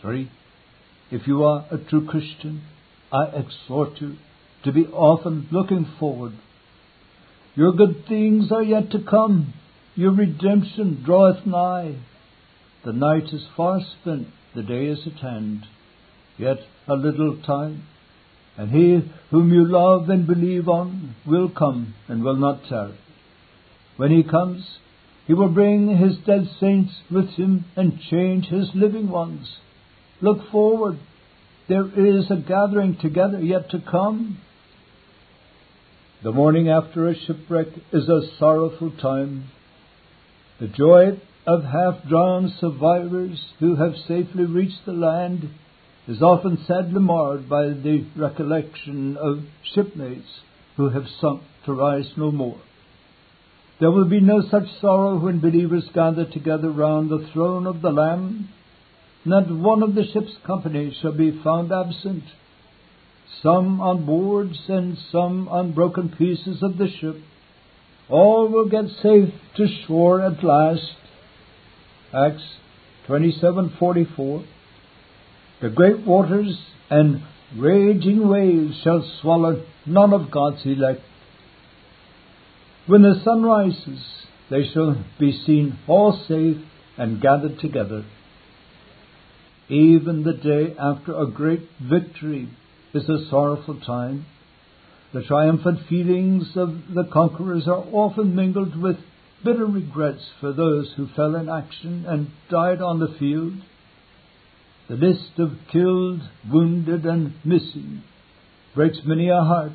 3. 0.00 0.30
If 1.10 1.26
you 1.26 1.44
are 1.44 1.66
a 1.70 1.76
true 1.76 2.06
Christian, 2.06 2.62
I 3.12 3.26
exhort 3.26 4.00
you 4.00 4.16
to 4.64 4.72
be 4.72 4.86
often 4.86 5.48
looking 5.52 5.86
forward. 5.98 6.32
Your 7.54 7.72
good 7.72 8.06
things 8.08 8.50
are 8.50 8.62
yet 8.62 8.90
to 8.92 9.02
come. 9.02 9.52
Your 9.94 10.12
redemption 10.12 11.02
draweth 11.04 11.44
nigh. 11.44 11.96
The 12.84 12.92
night 12.92 13.32
is 13.32 13.46
far 13.54 13.80
spent, 14.00 14.28
the 14.54 14.62
day 14.62 14.86
is 14.86 15.06
at 15.06 15.20
hand. 15.20 15.66
Yet 16.38 16.58
a 16.88 16.94
little 16.94 17.40
time, 17.42 17.84
and 18.56 18.70
he 18.70 19.10
whom 19.30 19.52
you 19.52 19.64
love 19.64 20.08
and 20.08 20.26
believe 20.26 20.68
on 20.68 21.14
will 21.26 21.48
come 21.48 21.94
and 22.08 22.22
will 22.22 22.36
not 22.36 22.64
tarry. 22.68 22.98
When 23.96 24.10
he 24.10 24.22
comes, 24.22 24.66
he 25.26 25.34
will 25.34 25.48
bring 25.48 25.96
his 25.96 26.16
dead 26.26 26.48
saints 26.60 26.92
with 27.10 27.30
him 27.30 27.64
and 27.76 28.00
change 28.10 28.46
his 28.46 28.68
living 28.74 29.08
ones. 29.08 29.48
Look 30.20 30.50
forward. 30.50 30.98
There 31.68 31.86
is 31.86 32.30
a 32.30 32.36
gathering 32.36 32.98
together 33.00 33.40
yet 33.40 33.70
to 33.70 33.80
come. 33.80 34.38
The 36.22 36.32
morning 36.32 36.68
after 36.68 37.08
a 37.08 37.14
shipwreck 37.18 37.68
is 37.92 38.08
a 38.08 38.36
sorrowful 38.38 38.92
time 39.00 39.50
the 40.62 40.68
joy 40.68 41.20
of 41.44 41.64
half 41.64 42.08
drowned 42.08 42.52
survivors 42.60 43.36
who 43.58 43.74
have 43.74 43.96
safely 44.06 44.44
reached 44.44 44.86
the 44.86 44.92
land 44.92 45.48
is 46.08 46.20
often 46.20 46.58
sadly 46.66 47.00
marred 47.00 47.48
by 47.48 47.64
the 47.64 48.04
recollection 48.16 49.16
of 49.16 49.44
shipmates 49.74 50.40
who 50.76 50.88
have 50.88 51.04
sunk 51.20 51.42
to 51.64 51.72
rise 51.72 52.10
no 52.16 52.30
more. 52.30 52.60
There 53.78 53.90
will 53.90 54.08
be 54.08 54.20
no 54.20 54.42
such 54.50 54.80
sorrow 54.80 55.18
when 55.18 55.40
believers 55.40 55.88
gather 55.94 56.24
together 56.24 56.70
round 56.70 57.10
the 57.10 57.28
throne 57.32 57.66
of 57.66 57.82
the 57.82 57.90
Lamb. 57.90 58.48
Not 59.24 59.50
one 59.50 59.82
of 59.82 59.94
the 59.94 60.04
ship's 60.12 60.36
company 60.46 60.96
shall 61.00 61.12
be 61.12 61.40
found 61.42 61.72
absent. 61.72 62.24
Some 63.42 63.80
on 63.80 64.04
boards 64.04 64.58
and 64.68 64.96
some 65.10 65.48
on 65.48 65.72
broken 65.72 66.10
pieces 66.10 66.62
of 66.62 66.78
the 66.78 66.88
ship 67.00 67.16
all 68.08 68.48
will 68.48 68.68
get 68.68 68.84
safe 69.02 69.32
to 69.56 69.66
shore 69.86 70.20
at 70.20 70.44
last. 70.44 70.94
Acts 72.12 72.42
27:44. 73.08 74.44
The 75.62 75.70
great 75.70 76.04
waters 76.04 76.58
and 76.90 77.22
raging 77.56 78.28
waves 78.28 78.80
shall 78.82 79.08
swallow 79.20 79.64
none 79.86 80.12
of 80.12 80.32
God's 80.32 80.66
elect. 80.66 81.02
When 82.88 83.02
the 83.02 83.20
sun 83.24 83.44
rises, 83.44 84.02
they 84.50 84.68
shall 84.74 85.04
be 85.20 85.30
seen 85.46 85.78
all 85.86 86.20
safe 86.26 86.56
and 86.98 87.22
gathered 87.22 87.60
together. 87.60 88.04
Even 89.68 90.24
the 90.24 90.32
day 90.32 90.74
after 90.76 91.16
a 91.16 91.30
great 91.30 91.68
victory 91.80 92.48
is 92.92 93.08
a 93.08 93.28
sorrowful 93.30 93.80
time. 93.80 94.26
The 95.14 95.22
triumphant 95.22 95.86
feelings 95.88 96.56
of 96.56 96.92
the 96.92 97.04
conquerors 97.04 97.68
are 97.68 97.84
often 97.92 98.34
mingled 98.34 98.80
with 98.80 98.96
bitter 99.44 99.66
regrets 99.66 100.24
for 100.40 100.52
those 100.52 100.92
who 100.96 101.06
fell 101.14 101.36
in 101.36 101.48
action 101.48 102.04
and 102.08 102.30
died 102.50 102.82
on 102.82 102.98
the 102.98 103.14
field. 103.18 103.52
The 104.92 105.06
list 105.06 105.38
of 105.38 105.52
killed, 105.72 106.20
wounded, 106.50 107.06
and 107.06 107.32
missing 107.46 108.02
breaks 108.74 108.98
many 109.06 109.30
a 109.30 109.40
heart, 109.40 109.72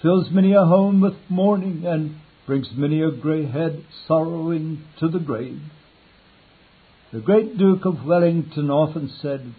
fills 0.00 0.30
many 0.30 0.54
a 0.54 0.64
home 0.64 1.02
with 1.02 1.12
mourning, 1.28 1.84
and 1.84 2.16
brings 2.46 2.66
many 2.74 3.02
a 3.02 3.10
grey 3.10 3.44
head 3.44 3.84
sorrowing 4.08 4.82
to 4.98 5.08
the 5.08 5.18
grave. 5.18 5.60
The 7.12 7.20
great 7.20 7.58
Duke 7.58 7.84
of 7.84 8.06
Wellington 8.06 8.70
often 8.70 9.12
said, 9.20 9.54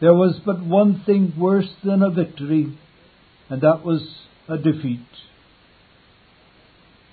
There 0.00 0.14
was 0.14 0.38
but 0.46 0.64
one 0.64 1.02
thing 1.04 1.32
worse 1.36 1.74
than 1.82 2.00
a 2.00 2.10
victory, 2.10 2.78
and 3.50 3.60
that 3.62 3.84
was 3.84 4.02
a 4.48 4.56
defeat. 4.56 5.00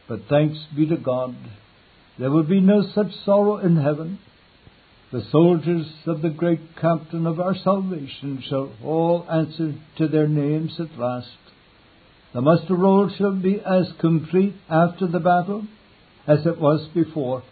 But 0.07 0.27
thanks 0.29 0.59
be 0.75 0.85
to 0.89 0.97
God, 0.97 1.35
there 2.19 2.29
will 2.29 2.43
be 2.43 2.61
no 2.61 2.83
such 2.93 3.15
sorrow 3.25 3.57
in 3.57 3.77
heaven. 3.77 4.19
The 5.13 5.23
soldiers 5.31 5.85
of 6.05 6.21
the 6.21 6.29
great 6.29 6.75
captain 6.75 7.25
of 7.25 7.39
our 7.39 7.55
salvation 7.55 8.43
shall 8.49 8.73
all 8.83 9.25
answer 9.31 9.75
to 9.97 10.07
their 10.09 10.27
names 10.27 10.77
at 10.79 10.99
last. 10.99 11.29
The 12.33 12.41
muster 12.41 12.75
roll 12.75 13.09
shall 13.09 13.35
be 13.35 13.61
as 13.61 13.93
complete 14.01 14.55
after 14.69 15.07
the 15.07 15.19
battle 15.19 15.65
as 16.27 16.45
it 16.45 16.59
was 16.59 16.89
before. 16.93 17.43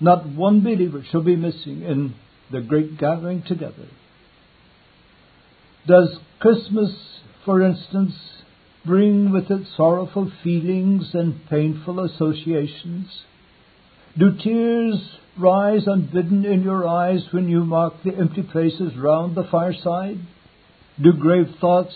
Not 0.00 0.26
one 0.26 0.60
believer 0.60 1.04
shall 1.10 1.22
be 1.22 1.36
missing 1.36 1.82
in 1.82 2.14
the 2.50 2.62
great 2.62 2.98
gathering 2.98 3.44
together. 3.46 3.86
Does 5.86 6.18
Christmas 6.40 6.90
for 7.48 7.62
instance, 7.62 8.12
bring 8.84 9.30
with 9.30 9.50
it 9.50 9.66
sorrowful 9.74 10.30
feelings 10.44 11.14
and 11.14 11.48
painful 11.48 11.98
associations? 12.00 13.22
Do 14.18 14.36
tears 14.36 15.00
rise 15.38 15.86
unbidden 15.86 16.44
in 16.44 16.62
your 16.62 16.86
eyes 16.86 17.20
when 17.30 17.48
you 17.48 17.64
mark 17.64 17.94
the 18.04 18.14
empty 18.14 18.42
places 18.42 18.96
round 18.96 19.36
the 19.36 19.44
fireside? 19.50 20.18
Do 21.02 21.12
grave 21.12 21.46
thoughts 21.60 21.94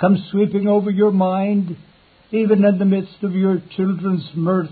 come 0.00 0.24
sweeping 0.30 0.68
over 0.68 0.90
your 0.90 1.12
mind, 1.12 1.76
even 2.30 2.64
in 2.64 2.78
the 2.78 2.84
midst 2.84 3.22
of 3.22 3.32
your 3.32 3.62
children's 3.76 4.28
mirth, 4.34 4.70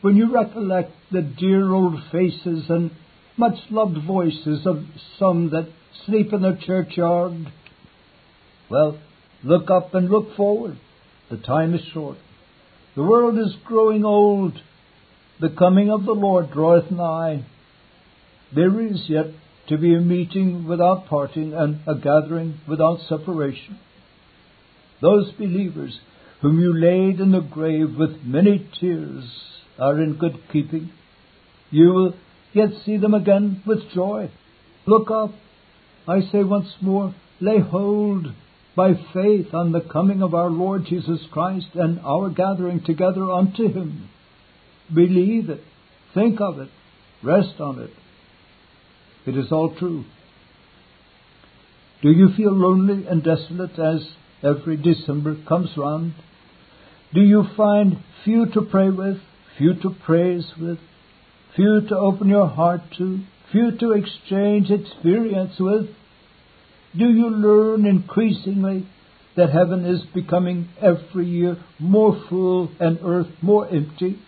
when 0.00 0.16
you 0.16 0.32
recollect 0.32 0.92
the 1.10 1.22
dear 1.22 1.72
old 1.72 1.98
faces 2.12 2.64
and 2.68 2.90
much 3.36 3.58
loved 3.70 3.98
voices 4.06 4.66
of 4.66 4.84
some 5.18 5.50
that 5.50 5.68
sleep 6.04 6.32
in 6.32 6.42
the 6.42 6.58
churchyard? 6.64 7.52
Well, 8.70 8.98
Look 9.46 9.70
up 9.70 9.94
and 9.94 10.10
look 10.10 10.34
forward. 10.36 10.78
The 11.30 11.36
time 11.36 11.74
is 11.74 11.80
short. 11.92 12.18
The 12.94 13.02
world 13.02 13.38
is 13.38 13.54
growing 13.64 14.04
old. 14.04 14.54
The 15.40 15.50
coming 15.50 15.90
of 15.90 16.04
the 16.04 16.12
Lord 16.12 16.50
draweth 16.50 16.90
nigh. 16.90 17.44
There 18.54 18.80
is 18.80 19.04
yet 19.08 19.26
to 19.68 19.76
be 19.76 19.94
a 19.94 20.00
meeting 20.00 20.66
without 20.66 21.06
parting 21.06 21.52
and 21.52 21.80
a 21.86 21.94
gathering 21.94 22.60
without 22.68 23.00
separation. 23.08 23.78
Those 25.02 25.32
believers 25.32 25.98
whom 26.40 26.60
you 26.60 26.72
laid 26.74 27.20
in 27.20 27.32
the 27.32 27.40
grave 27.40 27.96
with 27.98 28.22
many 28.22 28.68
tears 28.80 29.24
are 29.78 30.00
in 30.00 30.16
good 30.18 30.38
keeping. 30.52 30.90
You 31.70 31.88
will 31.88 32.14
yet 32.52 32.70
see 32.84 32.96
them 32.96 33.14
again 33.14 33.62
with 33.66 33.90
joy. 33.92 34.30
Look 34.86 35.10
up. 35.10 35.30
I 36.06 36.20
say 36.30 36.44
once 36.44 36.68
more, 36.80 37.14
lay 37.40 37.58
hold 37.58 38.28
by 38.76 38.92
faith 39.12 39.52
on 39.52 39.72
the 39.72 39.80
coming 39.80 40.22
of 40.22 40.34
our 40.34 40.50
Lord 40.50 40.84
Jesus 40.86 41.20
Christ 41.32 41.68
and 41.74 41.98
our 42.00 42.30
gathering 42.30 42.82
together 42.84 43.30
unto 43.30 43.68
Him. 43.68 44.08
Believe 44.94 45.50
it. 45.50 45.62
Think 46.14 46.40
of 46.40 46.60
it. 46.60 46.68
Rest 47.24 47.60
on 47.60 47.80
it. 47.80 47.90
It 49.26 49.36
is 49.36 49.50
all 49.50 49.74
true. 49.74 50.04
Do 52.02 52.10
you 52.10 52.28
feel 52.36 52.52
lonely 52.52 53.06
and 53.06 53.24
desolate 53.24 53.78
as 53.78 54.06
every 54.42 54.76
December 54.76 55.36
comes 55.48 55.70
round? 55.76 56.14
Do 57.12 57.20
you 57.20 57.44
find 57.56 57.98
few 58.24 58.46
to 58.54 58.62
pray 58.62 58.90
with, 58.90 59.16
few 59.58 59.74
to 59.82 59.90
praise 60.04 60.46
with, 60.60 60.78
few 61.56 61.80
to 61.88 61.96
open 61.96 62.28
your 62.28 62.46
heart 62.46 62.82
to, 62.98 63.20
few 63.50 63.76
to 63.78 63.92
exchange 63.92 64.70
experience 64.70 65.54
with? 65.58 65.86
Do 66.96 67.08
you 67.08 67.30
learn 67.30 67.86
increasingly 67.86 68.86
that 69.36 69.50
heaven 69.50 69.84
is 69.84 70.02
becoming 70.14 70.68
every 70.80 71.26
year 71.26 71.56
more 71.78 72.22
full 72.28 72.70
and 72.78 72.98
earth 73.04 73.28
more 73.42 73.68
empty? 73.68 74.18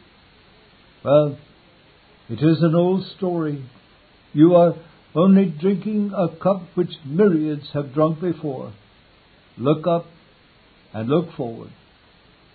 Well, 1.04 1.38
it 2.28 2.42
is 2.42 2.62
an 2.62 2.74
old 2.74 3.04
story. 3.16 3.64
You 4.32 4.54
are 4.56 4.74
only 5.14 5.46
drinking 5.46 6.12
a 6.14 6.28
cup 6.42 6.62
which 6.74 6.90
myriads 7.04 7.68
have 7.72 7.94
drunk 7.94 8.20
before. 8.20 8.72
Look 9.56 9.86
up 9.86 10.06
and 10.92 11.08
look 11.08 11.32
forward. 11.36 11.70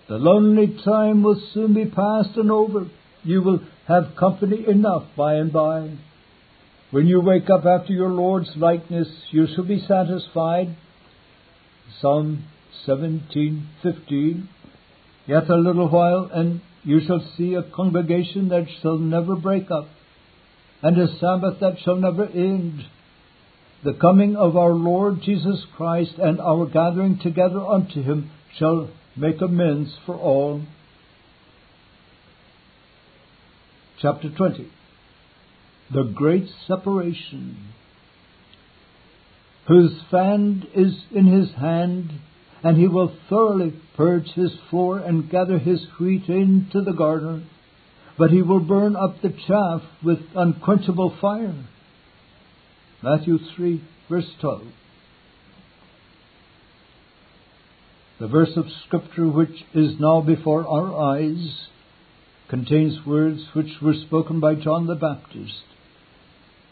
The 0.08 0.16
lonely 0.16 0.78
time 0.84 1.22
will 1.22 1.40
soon 1.52 1.74
be 1.74 1.86
past 1.86 2.36
and 2.36 2.50
over. 2.50 2.86
You 3.22 3.42
will 3.42 3.60
have 3.88 4.16
company 4.18 4.64
enough 4.68 5.04
by 5.16 5.34
and 5.34 5.52
by. 5.52 5.96
When 6.90 7.06
you 7.06 7.20
wake 7.20 7.50
up 7.50 7.64
after 7.64 7.92
your 7.92 8.10
Lord's 8.10 8.50
likeness, 8.56 9.08
you 9.30 9.46
shall 9.54 9.64
be 9.64 9.80
satisfied. 9.80 10.76
Psalm 12.00 12.44
17:15. 12.86 14.48
Yet 15.26 15.48
a 15.48 15.56
little 15.56 15.88
while, 15.88 16.30
and 16.32 16.60
you 16.84 17.00
shall 17.00 17.20
see 17.36 17.54
a 17.54 17.62
congregation 17.62 18.48
that 18.50 18.66
shall 18.82 18.98
never 18.98 19.36
break 19.36 19.70
up, 19.70 19.88
and 20.84 20.98
a 20.98 21.08
Sabbath 21.18 21.60
that 21.60 21.78
shall 21.82 21.96
never 21.96 22.26
end. 22.26 22.84
The 23.84 23.94
coming 23.94 24.36
of 24.36 24.54
our 24.54 24.72
Lord 24.72 25.22
Jesus 25.22 25.64
Christ 25.78 26.12
and 26.18 26.38
our 26.38 26.66
gathering 26.66 27.18
together 27.22 27.60
unto 27.60 28.02
him 28.02 28.30
shall 28.58 28.90
make 29.16 29.40
amends 29.40 29.94
for 30.04 30.14
all. 30.14 30.60
Chapter 34.02 34.28
20 34.28 34.70
The 35.94 36.02
Great 36.14 36.50
Separation. 36.66 37.72
Whose 39.66 39.98
fan 40.10 40.66
is 40.74 40.94
in 41.10 41.24
his 41.24 41.50
hand, 41.54 42.12
and 42.62 42.76
he 42.76 42.88
will 42.88 43.16
thoroughly 43.30 43.72
purge 43.96 44.28
his 44.34 44.52
floor 44.68 44.98
and 44.98 45.30
gather 45.30 45.58
his 45.58 45.82
wheat 45.98 46.28
into 46.28 46.82
the 46.82 46.92
garner, 46.92 47.42
but 48.18 48.30
he 48.30 48.42
will 48.42 48.60
burn 48.60 48.96
up 48.96 49.20
the 49.22 49.34
chaff 49.46 49.82
with 50.02 50.18
unquenchable 50.34 51.16
fire. 51.20 51.64
Matthew 53.02 53.38
3, 53.56 53.82
verse 54.08 54.30
12. 54.40 54.62
The 58.20 58.28
verse 58.28 58.56
of 58.56 58.66
Scripture 58.86 59.28
which 59.28 59.64
is 59.74 59.98
now 59.98 60.20
before 60.20 60.66
our 60.66 61.16
eyes 61.16 61.66
contains 62.48 63.04
words 63.04 63.40
which 63.54 63.80
were 63.82 63.94
spoken 64.06 64.38
by 64.38 64.54
John 64.54 64.86
the 64.86 64.94
Baptist. 64.94 65.64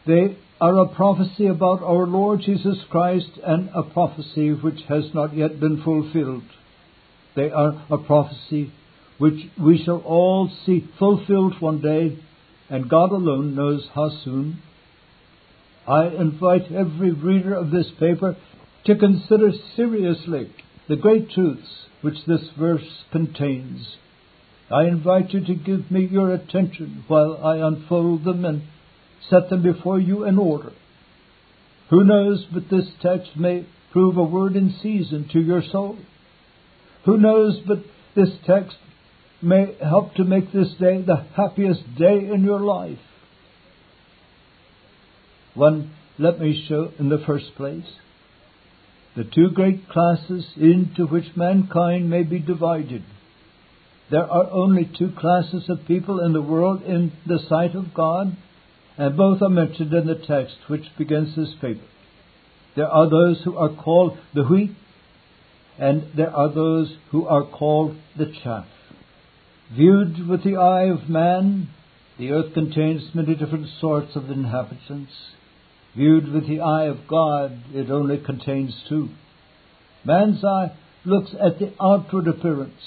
They 0.07 0.37
are 0.61 0.79
a 0.79 0.95
prophecy 0.95 1.47
about 1.47 1.83
our 1.83 2.07
Lord 2.07 2.43
Jesus 2.43 2.79
Christ 2.89 3.31
and 3.45 3.69
a 3.75 3.83
prophecy 3.83 4.51
which 4.51 4.81
has 4.89 5.13
not 5.13 5.37
yet 5.37 5.59
been 5.59 5.83
fulfilled. 5.83 6.45
They 7.35 7.51
are 7.51 7.85
a 7.91 7.99
prophecy 7.99 8.73
which 9.23 9.39
we 9.57 9.81
shall 9.85 9.99
all 9.99 10.51
see 10.67 10.85
fulfilled 10.99 11.55
one 11.61 11.81
day, 11.81 12.19
and 12.69 12.91
God 12.91 13.13
alone 13.13 13.55
knows 13.55 13.87
how 13.95 14.11
soon. 14.25 14.61
I 15.87 16.09
invite 16.09 16.73
every 16.73 17.13
reader 17.13 17.55
of 17.55 17.71
this 17.71 17.87
paper 18.01 18.35
to 18.87 18.97
consider 18.97 19.53
seriously 19.77 20.53
the 20.89 20.97
great 20.97 21.31
truths 21.31 21.69
which 22.01 22.17
this 22.27 22.41
verse 22.59 23.05
contains. 23.13 23.87
I 24.69 24.87
invite 24.87 25.31
you 25.31 25.45
to 25.45 25.55
give 25.55 25.89
me 25.89 26.09
your 26.11 26.35
attention 26.35 27.05
while 27.07 27.39
I 27.45 27.65
unfold 27.65 28.25
them 28.25 28.45
and 28.45 28.63
set 29.31 29.51
them 29.51 29.63
before 29.63 30.01
you 30.01 30.25
in 30.25 30.37
order. 30.37 30.73
Who 31.91 32.03
knows 32.03 32.45
but 32.53 32.69
this 32.69 32.89
text 33.01 33.37
may 33.37 33.67
prove 33.93 34.17
a 34.17 34.25
word 34.25 34.57
in 34.57 34.75
season 34.83 35.29
to 35.33 35.39
your 35.39 35.63
soul? 35.71 35.97
Who 37.05 37.19
knows 37.19 37.61
but 37.65 37.85
this 38.17 38.31
text 38.45 38.79
may 39.43 39.77
help 39.83 40.15
to 40.15 40.25
make 40.25 40.53
this 40.53 40.73
day 40.79 41.03
the 41.03 41.25
happiest 41.37 41.83
day 41.97 42.31
in 42.33 42.45
your 42.45 42.61
life? 42.61 42.99
One, 45.55 45.93
let 46.19 46.39
me 46.39 46.65
show 46.69 46.93
in 46.99 47.09
the 47.09 47.23
first 47.27 47.55
place 47.57 47.87
the 49.15 49.25
two 49.25 49.51
great 49.51 49.89
classes 49.89 50.47
into 50.57 51.07
which 51.07 51.37
mankind 51.37 52.09
may 52.09 52.23
be 52.23 52.39
divided. 52.39 53.05
There 54.11 54.31
are 54.31 54.51
only 54.51 54.91
two 54.99 55.11
classes 55.19 55.69
of 55.69 55.87
people 55.87 56.21
in 56.21 56.33
the 56.33 56.43
world 56.43 56.83
in 56.83 57.13
the 57.27 57.39
sight 57.49 57.75
of 57.75 57.95
God, 57.95 58.37
and 58.97 59.17
both 59.17 59.43
are 59.43 59.49
mentioned 59.49 59.93
in 59.93 60.07
the 60.07 60.15
text 60.15 60.57
which 60.69 60.85
begins 60.97 61.35
this 61.37 61.55
paper. 61.61 61.85
There 62.75 62.89
are 62.89 63.09
those 63.09 63.43
who 63.45 63.57
are 63.57 63.75
called 63.75 64.19
the 64.35 64.45
wheat, 64.45 64.75
and 65.79 66.05
there 66.17 66.35
are 66.35 66.53
those 66.53 66.95
who 67.11 67.27
are 67.27 67.45
called 67.45 67.97
the 68.17 68.33
chaff. 68.43 68.67
Viewed 69.75 70.29
with 70.29 70.45
the 70.45 70.57
eye 70.57 70.85
of 70.85 71.09
man, 71.09 71.69
the 72.19 72.31
earth 72.31 72.53
contains 72.53 73.15
many 73.15 73.35
different 73.35 73.69
sorts 73.81 74.15
of 74.15 74.31
inhabitants. 74.31 75.13
Viewed 75.97 76.31
with 76.31 76.47
the 76.47 76.61
eye 76.61 76.87
of 76.87 77.09
God, 77.09 77.59
it 77.73 77.91
only 77.91 78.19
contains 78.19 78.75
two. 78.89 79.09
Man's 80.05 80.45
eye 80.45 80.73
looks 81.05 81.31
at 81.41 81.59
the 81.59 81.73
outward 81.81 82.29
appearance. 82.29 82.81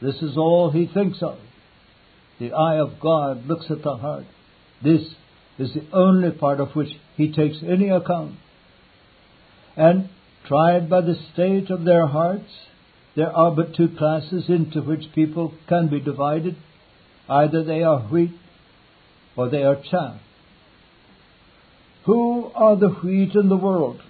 This 0.00 0.16
is 0.16 0.36
all 0.36 0.70
he 0.70 0.86
thinks 0.86 1.22
of. 1.22 1.38
The 2.38 2.52
eye 2.52 2.78
of 2.78 3.00
God 3.00 3.46
looks 3.46 3.66
at 3.70 3.82
the 3.82 3.96
heart. 3.96 4.26
This 4.84 5.02
is 5.58 5.74
the 5.74 5.86
only 5.92 6.30
part 6.30 6.60
of 6.60 6.76
which 6.76 6.90
he 7.16 7.32
takes 7.32 7.56
any 7.66 7.88
account. 7.88 8.36
And 9.76 10.08
tried 10.46 10.88
by 10.88 11.00
the 11.00 11.16
state 11.32 11.70
of 11.70 11.84
their 11.84 12.06
hearts, 12.06 12.50
there 13.16 13.34
are 13.34 13.50
but 13.50 13.74
two 13.74 13.88
classes 13.96 14.44
into 14.48 14.82
which 14.82 15.12
people 15.14 15.54
can 15.68 15.88
be 15.88 16.00
divided. 16.00 16.56
Either 17.28 17.64
they 17.64 17.82
are 17.82 18.00
wheat 18.00 18.38
or 19.36 19.48
they 19.48 19.62
are 19.62 19.82
chaff. 19.90 20.20
Who 22.04 22.52
are 22.54 22.76
the 22.76 22.90
wheat 22.90 23.34
in 23.34 23.48
the 23.48 23.56
world? 23.56 24.00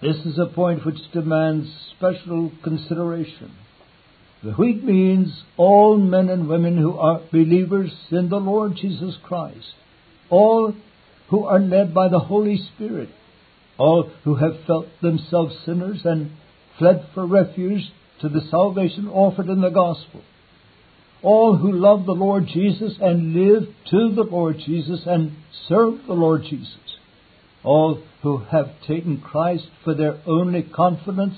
This 0.00 0.16
is 0.24 0.38
a 0.38 0.46
point 0.46 0.86
which 0.86 1.10
demands 1.12 1.68
special 1.96 2.52
consideration. 2.62 3.52
The 4.42 4.52
wheat 4.52 4.84
means 4.84 5.42
all 5.56 5.96
men 5.96 6.28
and 6.28 6.48
women 6.48 6.78
who 6.78 6.96
are 6.96 7.22
believers 7.32 7.92
in 8.10 8.28
the 8.28 8.36
Lord 8.36 8.76
Jesus 8.76 9.16
Christ, 9.22 9.74
all 10.30 10.74
who 11.28 11.44
are 11.44 11.58
led 11.58 11.92
by 11.92 12.08
the 12.08 12.18
Holy 12.18 12.58
Spirit, 12.74 13.08
all 13.78 14.10
who 14.24 14.36
have 14.36 14.64
felt 14.66 14.86
themselves 15.02 15.56
sinners 15.64 16.02
and 16.04 16.30
fled 16.78 17.06
for 17.14 17.26
refuge 17.26 17.92
to 18.20 18.28
the 18.28 18.42
salvation 18.50 19.08
offered 19.08 19.48
in 19.48 19.60
the 19.60 19.70
gospel 19.70 20.22
all 21.24 21.56
who 21.56 21.72
love 21.72 22.04
the 22.04 22.12
Lord 22.12 22.46
Jesus 22.46 22.92
and 23.00 23.32
live 23.32 23.62
to 23.90 24.14
the 24.14 24.28
Lord 24.30 24.58
Jesus 24.64 25.00
and 25.06 25.32
serve 25.66 26.06
the 26.06 26.12
Lord 26.12 26.42
Jesus, 26.42 26.76
all 27.64 28.02
who 28.22 28.38
have 28.50 28.68
taken 28.86 29.22
Christ 29.22 29.64
for 29.82 29.94
their 29.94 30.20
only 30.26 30.62
confidence 30.62 31.34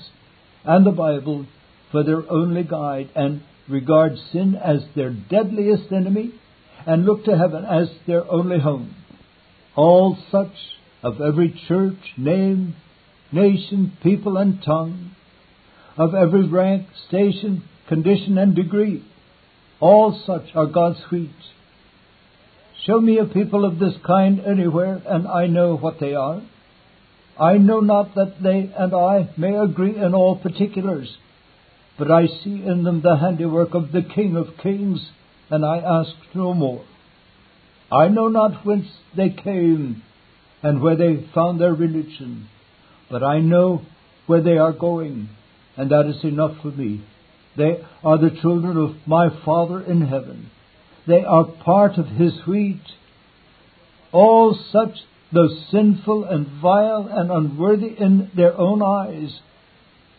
and 0.65 0.85
the 0.85 0.91
Bible 0.91 1.47
for 1.91 2.03
their 2.03 2.29
only 2.29 2.63
guide 2.63 3.09
and 3.15 3.41
regard 3.69 4.17
sin 4.33 4.55
as 4.55 4.81
their 4.93 5.11
deadliest 5.11 5.91
enemy 5.93 6.33
and 6.85 7.05
look 7.05 7.23
to 7.23 7.37
heaven 7.37 7.63
as 7.63 7.87
their 8.05 8.29
only 8.29 8.59
home. 8.59 8.93
All 9.75 10.17
such 10.29 10.53
of 11.01 11.21
every 11.21 11.57
church, 11.67 12.13
name, 12.17 12.75
nation, 13.31 13.97
people, 14.03 14.35
and 14.35 14.61
tongue, 14.63 15.15
of 15.97 16.13
every 16.13 16.47
rank, 16.47 16.87
station, 17.07 17.63
condition, 17.87 18.37
and 18.37 18.55
degree, 18.55 19.03
all 19.79 20.21
such 20.25 20.55
are 20.55 20.65
God's 20.67 20.99
wheat. 21.11 21.31
Show 22.85 23.01
me 23.01 23.17
a 23.17 23.25
people 23.25 23.65
of 23.65 23.79
this 23.79 23.95
kind 24.05 24.39
anywhere, 24.39 25.01
and 25.05 25.27
I 25.27 25.47
know 25.47 25.75
what 25.75 25.99
they 25.99 26.13
are. 26.13 26.41
I 27.39 27.57
know 27.57 27.79
not 27.81 28.15
that 28.15 28.41
they 28.41 28.71
and 28.77 28.93
I 28.93 29.29
may 29.37 29.55
agree 29.55 29.95
in 29.95 30.13
all 30.15 30.37
particulars, 30.37 31.17
but 31.99 32.09
I 32.09 32.27
see 32.27 32.63
in 32.65 32.83
them 32.83 33.01
the 33.01 33.17
handiwork 33.17 33.73
of 33.73 33.91
the 33.91 34.01
King 34.01 34.35
of 34.35 34.57
Kings, 34.61 35.09
and 35.49 35.65
I 35.65 35.77
ask 35.77 36.11
no 36.33 36.53
more. 36.53 36.83
I 37.91 38.07
know 38.07 38.27
not 38.27 38.65
whence 38.65 38.87
they 39.15 39.29
came 39.29 40.03
and 40.63 40.81
where 40.81 40.95
they 40.95 41.27
found 41.33 41.61
their 41.61 41.73
religion, 41.73 42.49
but 43.09 43.23
I 43.23 43.39
know 43.39 43.81
where 44.25 44.41
they 44.41 44.57
are 44.57 44.73
going, 44.73 45.29
and 45.77 45.91
that 45.91 46.07
is 46.07 46.23
enough 46.23 46.57
for 46.61 46.71
me. 46.71 47.05
They 47.55 47.83
are 48.03 48.17
the 48.17 48.35
children 48.41 48.77
of 48.77 48.95
my 49.07 49.29
Father 49.45 49.81
in 49.81 50.01
heaven. 50.01 50.49
They 51.07 51.23
are 51.23 51.45
part 51.45 51.97
of 51.97 52.07
His 52.07 52.33
wheat. 52.47 52.81
All 54.11 54.57
such, 54.71 54.97
though 55.31 55.49
sinful 55.71 56.25
and 56.25 56.47
vile 56.61 57.07
and 57.11 57.31
unworthy 57.31 57.95
in 57.99 58.31
their 58.35 58.57
own 58.57 58.81
eyes, 58.81 59.39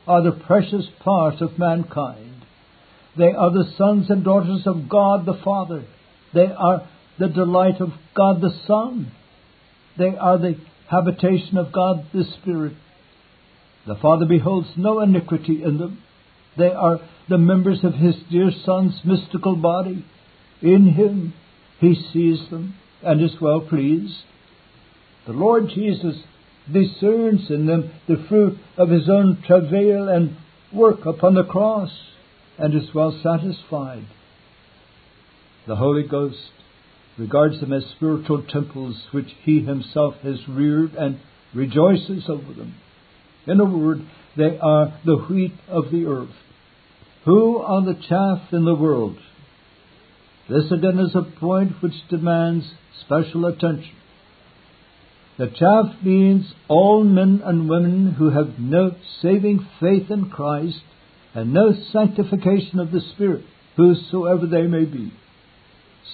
are 0.07 0.23
the 0.23 0.33
precious 0.33 0.87
part 1.01 1.41
of 1.41 1.59
mankind. 1.59 2.47
They 3.17 3.33
are 3.33 3.51
the 3.51 3.71
sons 3.77 4.11
and 4.11 4.25
daughters 4.25 4.63
of 4.67 4.89
God 4.89 5.27
the 5.27 5.41
Father. 5.45 5.85
They 6.33 6.47
are 6.47 6.89
the 7.19 7.29
delight 7.29 7.81
of 7.81 7.91
God 8.15 8.41
the 8.41 8.55
Son. 8.67 9.13
They 9.99 10.17
are 10.17 10.39
the 10.39 10.57
habitation 10.89 11.59
of 11.59 11.73
God 11.73 12.07
the 12.15 12.25
Spirit. 12.41 12.75
The 13.89 13.97
Father 13.97 14.27
beholds 14.27 14.69
no 14.77 15.01
iniquity 15.01 15.63
in 15.65 15.79
them. 15.79 16.03
They 16.59 16.69
are 16.71 17.01
the 17.31 17.39
members 17.39 17.83
of 17.83 17.95
His 17.95 18.17
dear 18.31 18.51
Son's 18.65 19.01
mystical 19.03 19.57
body. 19.57 20.05
In 20.61 20.93
Him 20.93 21.33
He 21.81 21.95
sees 22.13 22.51
them 22.51 22.75
and 23.03 23.23
is 23.23 23.41
well 23.41 23.63
pleased. 23.63 24.15
The 25.27 25.33
Lord 25.33 25.71
Jesus 25.75 26.17
discerns 26.71 27.51
in 27.51 27.65
them 27.65 27.91
the 28.07 28.23
fruit 28.29 28.59
of 28.77 28.91
His 28.91 29.09
own 29.09 29.43
travail 29.47 30.07
and 30.07 30.37
work 30.71 31.07
upon 31.07 31.33
the 31.33 31.45
cross 31.45 31.91
and 32.59 32.75
is 32.75 32.93
well 32.95 33.19
satisfied. 33.23 34.05
The 35.67 35.77
Holy 35.77 36.03
Ghost 36.03 36.51
regards 37.17 37.59
them 37.61 37.73
as 37.73 37.87
spiritual 37.97 38.43
temples 38.43 39.07
which 39.13 39.33
he 39.45 39.61
himself 39.61 40.17
has 40.23 40.47
reared 40.47 40.95
and 40.95 41.19
rejoices 41.55 42.25
over 42.29 42.53
them. 42.53 42.75
In 43.49 43.61
a 43.61 43.65
word, 43.65 44.03
they 44.37 44.59
are 44.59 45.01
the 45.05 45.17
wheat 45.17 45.55
of 45.69 45.91
the 45.91 46.05
earth. 46.05 46.35
Who 47.25 47.59
are 47.59 47.83
the 47.83 47.99
chaff 48.09 48.53
in 48.53 48.65
the 48.65 48.75
world? 48.75 49.17
This 50.49 50.71
again 50.71 50.99
is 50.99 51.15
a 51.15 51.23
point 51.41 51.83
which 51.83 51.95
demands 52.11 52.67
special 53.05 53.47
attention. 53.47 53.95
The 55.39 55.47
chaff 55.47 56.03
means 56.03 56.53
all 56.69 57.05
men 57.05 57.41
and 57.45 57.71
women 57.71 58.13
who 58.13 58.31
have 58.31 58.59
no 58.59 58.93
saving 59.23 59.67
faith 59.81 60.11
in 60.11 60.31
Christ 60.31 60.81
and 61.35 61.53
no 61.53 61.73
sanctification 61.93 62.81
of 62.81 62.91
the 62.91 63.01
Spirit, 63.15 63.45
whosoever 63.77 64.47
they 64.47 64.67
may 64.67 64.85
be. 64.85 65.13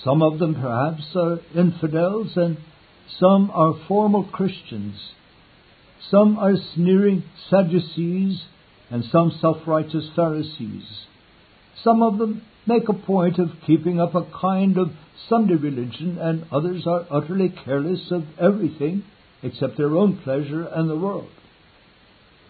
Some 0.05 0.23
of 0.23 0.39
them 0.39 0.55
perhaps 0.55 1.05
are 1.17 1.41
infidels 1.57 2.37
and 2.37 2.59
some 3.19 3.51
are 3.53 3.75
formal 3.89 4.25
Christians. 4.25 4.97
Some 6.11 6.39
are 6.39 6.55
sneering 6.75 7.25
Sadducees 7.51 8.43
and 8.91 9.05
some 9.11 9.33
self-righteous 9.41 10.11
Pharisees. 10.15 11.07
Some 11.83 12.03
of 12.03 12.19
them 12.19 12.43
make 12.67 12.89
a 12.89 12.95
point 12.95 13.39
of 13.39 13.51
keeping 13.67 14.01
up 14.01 14.15
a 14.15 14.27
kind 14.41 14.79
of 14.79 14.91
Sunday 15.29 15.55
religion 15.55 16.19
and 16.19 16.47
others 16.53 16.87
are 16.87 17.07
utterly 17.11 17.49
careless 17.65 18.11
of 18.11 18.25
everything 18.41 19.05
except 19.43 19.77
their 19.77 19.97
own 19.97 20.19
pleasure 20.23 20.65
and 20.65 20.89
the 20.89 20.97
world. 20.97 21.29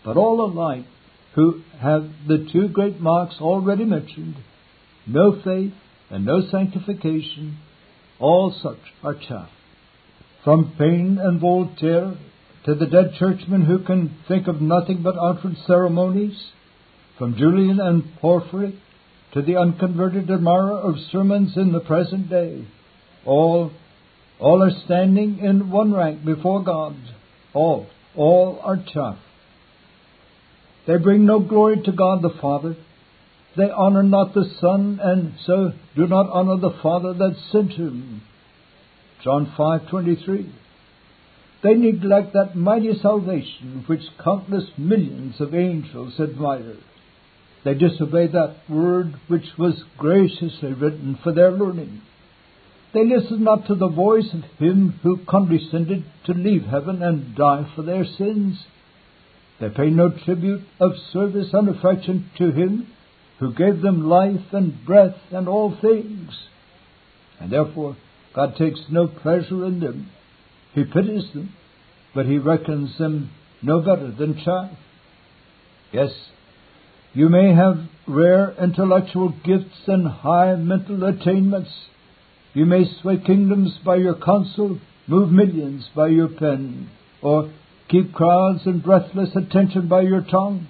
But 0.04 0.16
all 0.16 0.44
alike 0.44 0.84
who 1.34 1.62
have 1.80 2.08
the 2.28 2.46
two 2.52 2.68
great 2.68 3.00
marks 3.00 3.36
already 3.40 3.84
mentioned, 3.84 4.36
no 5.06 5.40
faith 5.42 5.72
and 6.10 6.24
no 6.24 6.42
sanctification, 6.50 7.58
all 8.20 8.54
such 8.62 8.78
are 9.02 9.14
chaff. 9.14 9.50
From 10.44 10.74
Paine 10.78 11.18
and 11.18 11.40
Voltaire 11.40 12.14
to 12.64 12.74
the 12.74 12.86
dead 12.86 13.14
churchmen 13.18 13.66
who 13.66 13.78
can 13.80 14.16
think 14.26 14.46
of 14.46 14.60
nothing 14.60 15.02
but 15.02 15.16
outward 15.18 15.56
ceremonies, 15.66 16.52
from 17.18 17.36
Julian 17.36 17.78
and 17.78 18.04
Porphyry 18.20 18.80
to 19.32 19.42
the 19.42 19.56
unconverted 19.56 20.30
admirer 20.30 20.78
of 20.78 20.94
sermons 21.12 21.56
in 21.56 21.72
the 21.72 21.80
present 21.80 22.30
day, 22.30 22.66
all, 23.24 23.70
all 24.38 24.62
are 24.62 24.84
standing 24.84 25.38
in 25.38 25.70
one 25.70 25.92
rank 25.92 26.24
before 26.24 26.62
God. 26.62 26.96
All, 27.52 27.86
all 28.16 28.60
are 28.62 28.82
chaff. 28.92 29.18
They 30.86 30.96
bring 30.98 31.24
no 31.26 31.40
glory 31.40 31.80
to 31.84 31.92
God 31.92 32.22
the 32.22 32.36
Father, 32.40 32.76
they 33.56 33.70
honor 33.70 34.02
not 34.02 34.34
the 34.34 34.50
Son, 34.60 34.98
and 35.02 35.34
so 35.46 35.72
do 35.94 36.06
not 36.06 36.28
honor 36.30 36.56
the 36.56 36.76
Father 36.82 37.14
that 37.14 37.36
sent 37.52 37.72
him. 37.72 38.22
John 39.22 39.52
5:23. 39.56 40.50
They 41.64 41.72
neglect 41.72 42.34
that 42.34 42.54
mighty 42.54 42.92
salvation 43.00 43.84
which 43.86 44.02
countless 44.22 44.64
millions 44.76 45.40
of 45.40 45.54
angels 45.54 46.20
admire. 46.20 46.76
They 47.64 47.72
disobey 47.72 48.26
that 48.26 48.56
word 48.68 49.14
which 49.28 49.46
was 49.58 49.82
graciously 49.96 50.74
written 50.74 51.18
for 51.24 51.32
their 51.32 51.50
learning. 51.50 52.02
They 52.92 53.06
listen 53.06 53.44
not 53.44 53.66
to 53.68 53.74
the 53.74 53.88
voice 53.88 54.28
of 54.34 54.44
him 54.58 55.00
who 55.02 55.24
condescended 55.26 56.04
to 56.26 56.34
leave 56.34 56.64
heaven 56.64 57.02
and 57.02 57.34
die 57.34 57.66
for 57.74 57.80
their 57.80 58.04
sins. 58.04 58.62
They 59.58 59.70
pay 59.70 59.88
no 59.88 60.10
tribute 60.10 60.66
of 60.78 60.92
service 61.14 61.48
and 61.54 61.70
affection 61.70 62.30
to 62.36 62.52
him 62.52 62.88
who 63.38 63.54
gave 63.54 63.80
them 63.80 64.06
life 64.06 64.52
and 64.52 64.84
breath 64.84 65.16
and 65.30 65.48
all 65.48 65.74
things. 65.80 66.30
And 67.40 67.50
therefore, 67.50 67.96
God 68.34 68.54
takes 68.56 68.80
no 68.90 69.06
pleasure 69.06 69.64
in 69.64 69.80
them. 69.80 70.10
He 70.74 70.84
pities 70.84 71.32
them, 71.32 71.54
but 72.14 72.26
He 72.26 72.38
reckons 72.38 72.98
them 72.98 73.30
no 73.62 73.80
better 73.80 74.10
than 74.10 74.40
chaff. 74.44 74.70
Yes, 75.92 76.10
you 77.12 77.28
may 77.28 77.54
have 77.54 77.78
rare 78.06 78.54
intellectual 78.60 79.32
gifts 79.44 79.86
and 79.86 80.06
high 80.06 80.56
mental 80.56 81.04
attainments. 81.04 81.70
You 82.52 82.66
may 82.66 82.84
sway 83.00 83.18
kingdoms 83.18 83.78
by 83.84 83.96
your 83.96 84.16
counsel, 84.16 84.80
move 85.06 85.30
millions 85.30 85.88
by 85.94 86.08
your 86.08 86.28
pen, 86.28 86.90
or 87.22 87.52
keep 87.88 88.12
crowds 88.12 88.66
in 88.66 88.80
breathless 88.80 89.30
attention 89.36 89.88
by 89.88 90.02
your 90.02 90.22
tongue. 90.22 90.66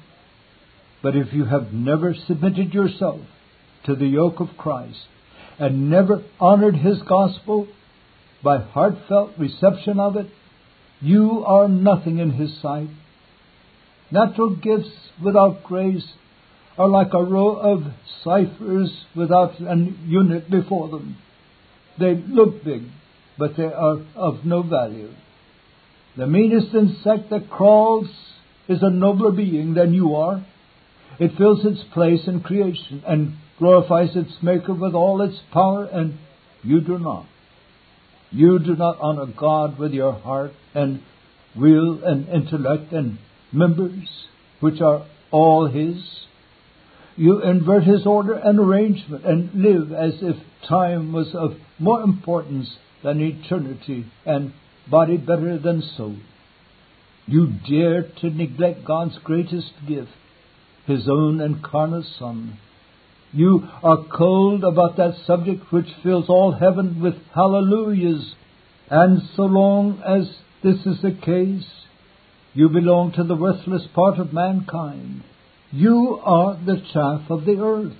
But 1.02 1.16
if 1.16 1.32
you 1.32 1.46
have 1.46 1.72
never 1.72 2.14
submitted 2.26 2.74
yourself 2.74 3.20
to 3.86 3.94
the 3.94 4.06
yoke 4.06 4.40
of 4.40 4.56
Christ 4.58 5.06
and 5.58 5.90
never 5.90 6.22
honored 6.38 6.76
His 6.76 6.98
gospel 7.08 7.68
by 8.44 8.58
heartfelt 8.58 9.30
reception 9.38 9.98
of 9.98 10.16
it, 10.16 10.26
you 11.00 11.42
are 11.44 11.66
nothing 11.66 12.18
in 12.18 12.30
His 12.30 12.60
sight. 12.60 12.88
Natural 14.10 14.54
gifts 14.54 14.92
without 15.22 15.64
grace 15.64 16.06
are 16.78 16.88
like 16.88 17.12
a 17.14 17.22
row 17.22 17.56
of 17.56 17.82
ciphers 18.22 18.92
without 19.16 19.58
an 19.58 19.98
unit 20.06 20.50
before 20.50 20.88
them. 20.88 21.16
They 21.98 22.14
look 22.14 22.64
big, 22.64 22.82
but 23.38 23.56
they 23.56 23.64
are 23.64 24.04
of 24.14 24.44
no 24.44 24.62
value. 24.62 25.10
The 26.16 26.26
meanest 26.26 26.74
insect 26.74 27.30
that 27.30 27.50
crawls 27.50 28.06
is 28.68 28.82
a 28.82 28.90
nobler 28.90 29.32
being 29.32 29.74
than 29.74 29.94
you 29.94 30.14
are. 30.14 30.44
It 31.18 31.36
fills 31.36 31.64
its 31.64 31.82
place 31.92 32.26
in 32.26 32.40
creation 32.40 33.02
and 33.06 33.34
glorifies 33.58 34.16
its 34.16 34.32
Maker 34.42 34.74
with 34.74 34.94
all 34.94 35.22
its 35.22 35.38
power, 35.52 35.84
and 35.84 36.18
you 36.62 36.80
do 36.80 36.98
not. 36.98 37.26
You 38.34 38.58
do 38.58 38.74
not 38.74 38.98
honor 39.00 39.26
God 39.26 39.78
with 39.78 39.92
your 39.92 40.12
heart 40.12 40.52
and 40.74 41.00
will 41.56 42.02
and 42.04 42.28
intellect 42.28 42.92
and 42.92 43.18
members, 43.52 44.26
which 44.60 44.80
are 44.80 45.06
all 45.30 45.68
His. 45.68 45.96
You 47.16 47.42
invert 47.42 47.84
His 47.84 48.06
order 48.06 48.34
and 48.34 48.58
arrangement 48.58 49.24
and 49.24 49.54
live 49.54 49.92
as 49.92 50.14
if 50.20 50.36
time 50.68 51.12
was 51.12 51.34
of 51.34 51.52
more 51.78 52.02
importance 52.02 52.76
than 53.02 53.20
eternity 53.20 54.06
and 54.26 54.52
body 54.90 55.16
better 55.16 55.58
than 55.58 55.82
soul. 55.96 56.16
You 57.26 57.52
dare 57.68 58.02
to 58.20 58.30
neglect 58.30 58.84
God's 58.84 59.16
greatest 59.22 59.70
gift 59.86 60.10
his 60.86 61.08
own 61.08 61.40
incarnate 61.40 62.04
Son. 62.18 62.58
You 63.34 63.68
are 63.82 64.04
cold 64.16 64.62
about 64.62 64.96
that 64.96 65.16
subject 65.26 65.72
which 65.72 65.88
fills 66.04 66.26
all 66.28 66.52
heaven 66.52 67.02
with 67.02 67.14
hallelujahs. 67.34 68.32
And 68.88 69.22
so 69.34 69.42
long 69.42 70.00
as 70.06 70.30
this 70.62 70.86
is 70.86 71.02
the 71.02 71.10
case, 71.10 71.68
you 72.52 72.68
belong 72.68 73.10
to 73.16 73.24
the 73.24 73.34
worthless 73.34 73.82
part 73.92 74.20
of 74.20 74.32
mankind. 74.32 75.24
You 75.72 76.20
are 76.22 76.56
the 76.64 76.80
chaff 76.92 77.28
of 77.28 77.44
the 77.44 77.58
earth. 77.60 77.96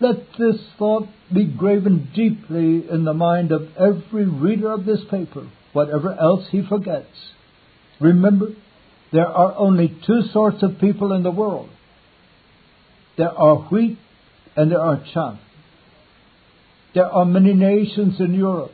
Let 0.00 0.16
this 0.36 0.60
thought 0.76 1.08
be 1.32 1.44
graven 1.44 2.10
deeply 2.16 2.90
in 2.90 3.04
the 3.04 3.14
mind 3.14 3.52
of 3.52 3.68
every 3.76 4.26
reader 4.26 4.72
of 4.72 4.84
this 4.84 5.02
paper, 5.08 5.48
whatever 5.72 6.12
else 6.12 6.46
he 6.50 6.66
forgets. 6.68 7.16
Remember, 8.00 8.48
there 9.12 9.28
are 9.28 9.54
only 9.56 9.96
two 10.04 10.22
sorts 10.32 10.64
of 10.64 10.80
people 10.80 11.12
in 11.12 11.22
the 11.22 11.30
world 11.30 11.70
there 13.16 13.32
are 13.32 13.56
wheat 13.56 13.98
and 14.56 14.70
there 14.70 14.80
are 14.80 15.02
chaff. 15.12 15.38
There 16.94 17.06
are 17.06 17.24
many 17.24 17.52
nations 17.52 18.20
in 18.20 18.34
Europe. 18.34 18.72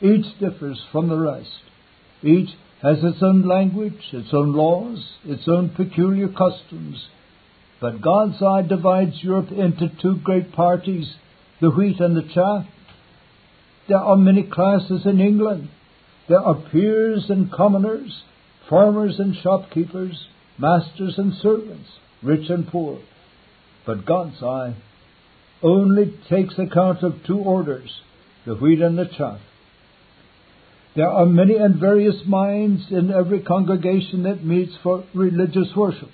Each 0.00 0.26
differs 0.38 0.80
from 0.92 1.08
the 1.08 1.18
rest. 1.18 1.50
Each 2.22 2.50
has 2.82 2.98
its 3.02 3.22
own 3.22 3.46
language, 3.46 4.00
its 4.12 4.28
own 4.32 4.52
laws, 4.52 5.04
its 5.24 5.48
own 5.48 5.70
peculiar 5.70 6.28
customs. 6.28 7.06
But 7.80 8.00
God's 8.00 8.42
eye 8.42 8.62
divides 8.62 9.22
Europe 9.22 9.50
into 9.50 9.90
two 10.00 10.16
great 10.22 10.52
parties, 10.52 11.14
the 11.60 11.70
wheat 11.70 12.00
and 12.00 12.16
the 12.16 12.28
chaff. 12.34 12.66
There 13.88 13.98
are 13.98 14.16
many 14.16 14.42
classes 14.42 15.02
in 15.04 15.20
England. 15.20 15.68
There 16.28 16.40
are 16.40 16.54
peers 16.72 17.26
and 17.28 17.52
commoners, 17.52 18.22
farmers 18.68 19.18
and 19.18 19.36
shopkeepers, 19.42 20.26
masters 20.58 21.14
and 21.18 21.34
servants, 21.40 21.88
rich 22.22 22.48
and 22.50 22.66
poor. 22.66 22.98
But 23.86 24.04
God's 24.04 24.42
eye 24.42 24.74
only 25.62 26.18
takes 26.28 26.58
account 26.58 27.02
of 27.02 27.24
two 27.26 27.38
orders, 27.38 27.90
the 28.44 28.54
wheat 28.54 28.80
and 28.80 28.98
the 28.98 29.06
chaff. 29.06 29.40
There 30.96 31.08
are 31.08 31.26
many 31.26 31.56
and 31.56 31.78
various 31.78 32.16
minds 32.26 32.86
in 32.90 33.12
every 33.12 33.42
congregation 33.42 34.24
that 34.24 34.44
meets 34.44 34.72
for 34.82 35.04
religious 35.14 35.68
worship. 35.76 36.10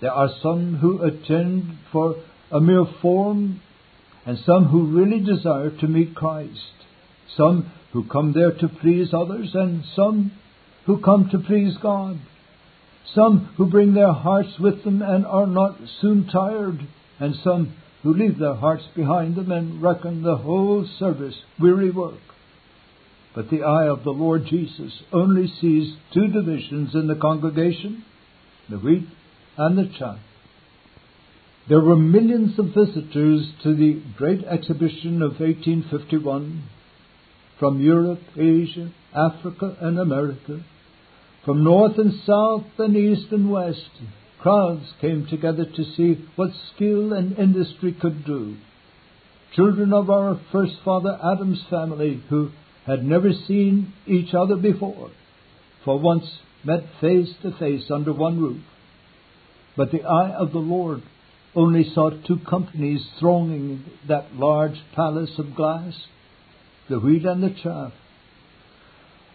There 0.00 0.12
are 0.12 0.30
some 0.42 0.76
who 0.76 1.02
attend 1.02 1.78
for 1.92 2.16
a 2.50 2.60
mere 2.60 2.86
form, 3.02 3.60
and 4.24 4.38
some 4.46 4.66
who 4.66 4.96
really 4.96 5.20
desire 5.20 5.70
to 5.70 5.88
meet 5.88 6.14
Christ. 6.14 6.72
Some 7.36 7.72
who 7.92 8.04
come 8.06 8.32
there 8.32 8.52
to 8.52 8.68
please 8.68 9.12
others, 9.12 9.50
and 9.54 9.82
some 9.94 10.32
who 10.86 11.00
come 11.00 11.28
to 11.30 11.38
please 11.38 11.76
God. 11.82 12.18
Some 13.14 13.46
who 13.56 13.66
bring 13.66 13.94
their 13.94 14.12
hearts 14.12 14.58
with 14.58 14.84
them 14.84 15.02
and 15.02 15.26
are 15.26 15.46
not 15.46 15.78
soon 16.00 16.26
tired, 16.28 16.86
and 17.18 17.34
some 17.42 17.74
who 18.02 18.14
leave 18.14 18.38
their 18.38 18.54
hearts 18.54 18.84
behind 18.94 19.36
them 19.36 19.50
and 19.50 19.82
reckon 19.82 20.22
the 20.22 20.36
whole 20.36 20.86
service 20.98 21.36
weary 21.58 21.90
work. 21.90 22.20
But 23.34 23.50
the 23.50 23.62
eye 23.62 23.88
of 23.88 24.04
the 24.04 24.10
Lord 24.10 24.46
Jesus 24.46 24.92
only 25.12 25.46
sees 25.60 25.96
two 26.12 26.28
divisions 26.28 26.94
in 26.94 27.06
the 27.06 27.14
congregation 27.14 28.04
the 28.68 28.78
wheat 28.78 29.06
and 29.56 29.76
the 29.76 29.92
chaff. 29.98 30.18
There 31.68 31.80
were 31.80 31.96
millions 31.96 32.58
of 32.58 32.66
visitors 32.66 33.48
to 33.62 33.74
the 33.74 34.02
great 34.16 34.44
exhibition 34.44 35.22
of 35.22 35.40
1851 35.40 36.62
from 37.58 37.80
Europe, 37.80 38.20
Asia, 38.36 38.90
Africa, 39.14 39.76
and 39.80 39.98
America. 39.98 40.64
From 41.44 41.64
north 41.64 41.96
and 41.96 42.12
south 42.26 42.66
and 42.78 42.94
east 42.96 43.32
and 43.32 43.50
west, 43.50 43.88
crowds 44.40 44.92
came 45.00 45.26
together 45.26 45.64
to 45.64 45.84
see 45.96 46.26
what 46.36 46.50
skill 46.74 47.14
and 47.14 47.38
industry 47.38 47.92
could 47.98 48.26
do. 48.26 48.56
Children 49.54 49.92
of 49.92 50.10
our 50.10 50.38
first 50.52 50.74
father 50.84 51.18
Adam's 51.22 51.62
family, 51.70 52.22
who 52.28 52.50
had 52.86 53.04
never 53.04 53.32
seen 53.32 53.92
each 54.06 54.34
other 54.34 54.56
before, 54.56 55.10
for 55.84 55.98
once 55.98 56.24
met 56.62 56.84
face 57.00 57.30
to 57.42 57.52
face 57.52 57.90
under 57.90 58.12
one 58.12 58.38
roof. 58.38 58.62
But 59.76 59.92
the 59.92 60.02
eye 60.02 60.32
of 60.32 60.52
the 60.52 60.58
Lord 60.58 61.02
only 61.54 61.84
saw 61.94 62.10
two 62.10 62.38
companies 62.48 63.00
thronging 63.18 63.84
that 64.08 64.34
large 64.34 64.78
palace 64.94 65.38
of 65.38 65.54
glass, 65.54 65.94
the 66.88 67.00
wheat 67.00 67.24
and 67.24 67.42
the 67.42 67.50
chaff. 67.62 67.92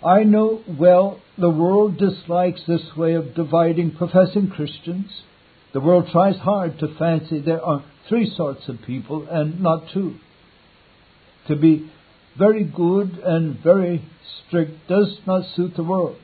I 0.05 0.23
know 0.23 0.61
well 0.67 1.19
the 1.35 1.49
world 1.49 1.97
dislikes 1.97 2.61
this 2.67 2.95
way 2.95 3.15
of 3.15 3.33
dividing 3.33 3.95
professing 3.95 4.49
Christians. 4.49 5.09
The 5.73 5.79
world 5.81 6.09
tries 6.11 6.37
hard 6.37 6.77
to 6.79 6.95
fancy 6.99 7.39
there 7.39 7.63
are 7.63 7.83
three 8.07 8.31
sorts 8.37 8.69
of 8.69 8.83
people 8.85 9.27
and 9.29 9.59
not 9.61 9.89
two. 9.91 10.15
To 11.47 11.55
be 11.55 11.89
very 12.37 12.63
good 12.63 13.17
and 13.23 13.57
very 13.63 14.05
strict 14.47 14.87
does 14.87 15.17
not 15.25 15.43
suit 15.55 15.75
the 15.75 15.83
world. 15.83 16.17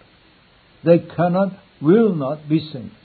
They 0.85 0.99
cannot, 0.99 1.53
will 1.81 2.13
not 2.13 2.47
be 2.47 2.59
saints. 2.71 2.95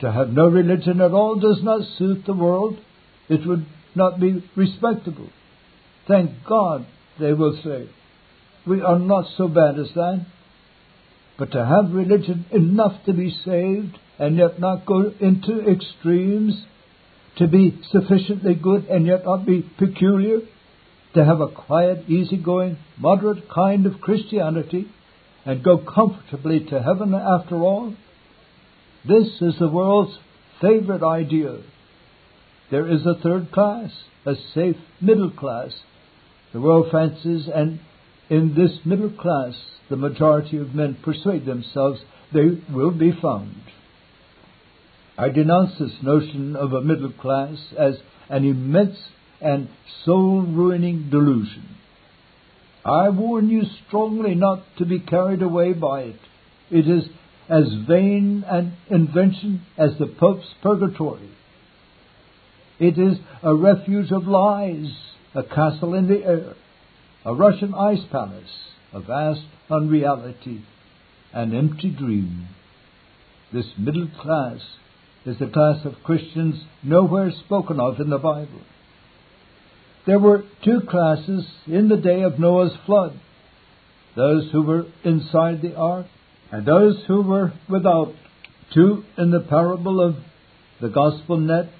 To 0.00 0.12
have 0.12 0.28
no 0.28 0.46
religion 0.46 1.00
at 1.00 1.12
all 1.12 1.36
does 1.36 1.62
not 1.62 1.88
suit 1.96 2.26
the 2.26 2.34
world. 2.34 2.78
It 3.30 3.46
would 3.46 3.64
not 3.94 4.20
be 4.20 4.44
respectable. 4.56 5.30
Thank 6.06 6.32
God, 6.46 6.86
they 7.18 7.32
will 7.32 7.58
say. 7.64 7.88
We 8.66 8.80
are 8.80 8.98
not 8.98 9.26
so 9.36 9.48
bad 9.48 9.78
as 9.78 9.92
that. 9.94 10.26
But 11.38 11.52
to 11.52 11.64
have 11.64 11.92
religion 11.92 12.46
enough 12.50 13.04
to 13.06 13.12
be 13.12 13.36
saved 13.44 13.98
and 14.18 14.36
yet 14.36 14.60
not 14.60 14.86
go 14.86 15.12
into 15.20 15.68
extremes, 15.68 16.64
to 17.36 17.48
be 17.48 17.80
sufficiently 17.90 18.54
good 18.54 18.86
and 18.86 19.06
yet 19.06 19.24
not 19.24 19.44
be 19.44 19.68
peculiar, 19.78 20.40
to 21.14 21.24
have 21.24 21.40
a 21.40 21.48
quiet, 21.48 22.08
easygoing, 22.08 22.76
moderate 22.96 23.48
kind 23.48 23.86
of 23.86 24.00
Christianity 24.00 24.86
and 25.44 25.62
go 25.62 25.78
comfortably 25.78 26.60
to 26.60 26.82
heaven 26.82 27.14
after 27.14 27.56
all, 27.56 27.94
this 29.06 29.28
is 29.40 29.54
the 29.58 29.68
world's 29.68 30.16
favorite 30.60 31.02
idea. 31.02 31.58
There 32.70 32.88
is 32.88 33.04
a 33.04 33.20
third 33.22 33.52
class, 33.52 33.90
a 34.24 34.34
safe 34.54 34.76
middle 35.00 35.30
class. 35.30 35.72
The 36.52 36.60
world 36.60 36.86
fancies, 36.90 37.48
and 37.52 37.80
in 38.30 38.54
this 38.54 38.78
middle 38.84 39.10
class, 39.10 39.54
the 39.90 39.96
majority 39.96 40.56
of 40.56 40.74
men 40.74 40.96
persuade 41.02 41.44
themselves 41.46 42.00
they 42.32 42.58
will 42.72 42.90
be 42.90 43.12
found. 43.12 43.54
I 45.16 45.28
denounce 45.28 45.78
this 45.78 45.92
notion 46.02 46.56
of 46.56 46.72
a 46.72 46.80
middle 46.80 47.12
class 47.12 47.56
as 47.78 47.94
an 48.28 48.44
immense 48.44 48.96
and 49.40 49.68
soul 50.04 50.42
ruining 50.42 51.10
delusion. 51.10 51.76
I 52.84 53.10
warn 53.10 53.48
you 53.48 53.62
strongly 53.86 54.34
not 54.34 54.64
to 54.78 54.84
be 54.84 54.98
carried 54.98 55.42
away 55.42 55.72
by 55.72 56.02
it. 56.02 56.20
It 56.70 56.88
is 56.88 57.04
as 57.48 57.72
vain 57.86 58.44
an 58.46 58.76
invention 58.90 59.62
as 59.78 59.90
the 59.98 60.06
Pope's 60.06 60.48
purgatory. 60.62 61.30
It 62.78 62.98
is 62.98 63.18
a 63.42 63.54
refuge 63.54 64.10
of 64.10 64.26
lies, 64.26 64.92
a 65.34 65.42
castle 65.42 65.94
in 65.94 66.08
the 66.08 66.24
air, 66.24 66.54
a 67.24 67.34
Russian 67.34 67.74
ice 67.74 68.04
palace, 68.10 68.50
a 68.92 69.00
vast 69.00 69.46
unreality, 69.70 70.64
an 71.32 71.54
empty 71.54 71.90
dream. 71.90 72.48
This 73.52 73.66
middle 73.78 74.08
class 74.20 74.60
is 75.24 75.38
the 75.38 75.46
class 75.46 75.84
of 75.84 76.02
Christians 76.04 76.56
nowhere 76.82 77.32
spoken 77.44 77.80
of 77.80 77.98
in 77.98 78.10
the 78.10 78.18
Bible. 78.18 78.60
There 80.06 80.18
were 80.18 80.44
two 80.62 80.82
classes 80.88 81.46
in 81.66 81.88
the 81.88 81.96
day 81.96 82.22
of 82.22 82.38
Noah's 82.38 82.76
flood 82.84 83.18
those 84.16 84.48
who 84.52 84.62
were 84.62 84.86
inside 85.02 85.60
the 85.60 85.74
ark 85.74 86.06
and 86.52 86.64
those 86.64 87.02
who 87.08 87.22
were 87.22 87.52
without. 87.68 88.14
Two 88.72 89.04
in 89.18 89.30
the 89.30 89.40
parable 89.40 90.00
of 90.00 90.16
the 90.80 90.88
gospel 90.88 91.36
net 91.36 91.70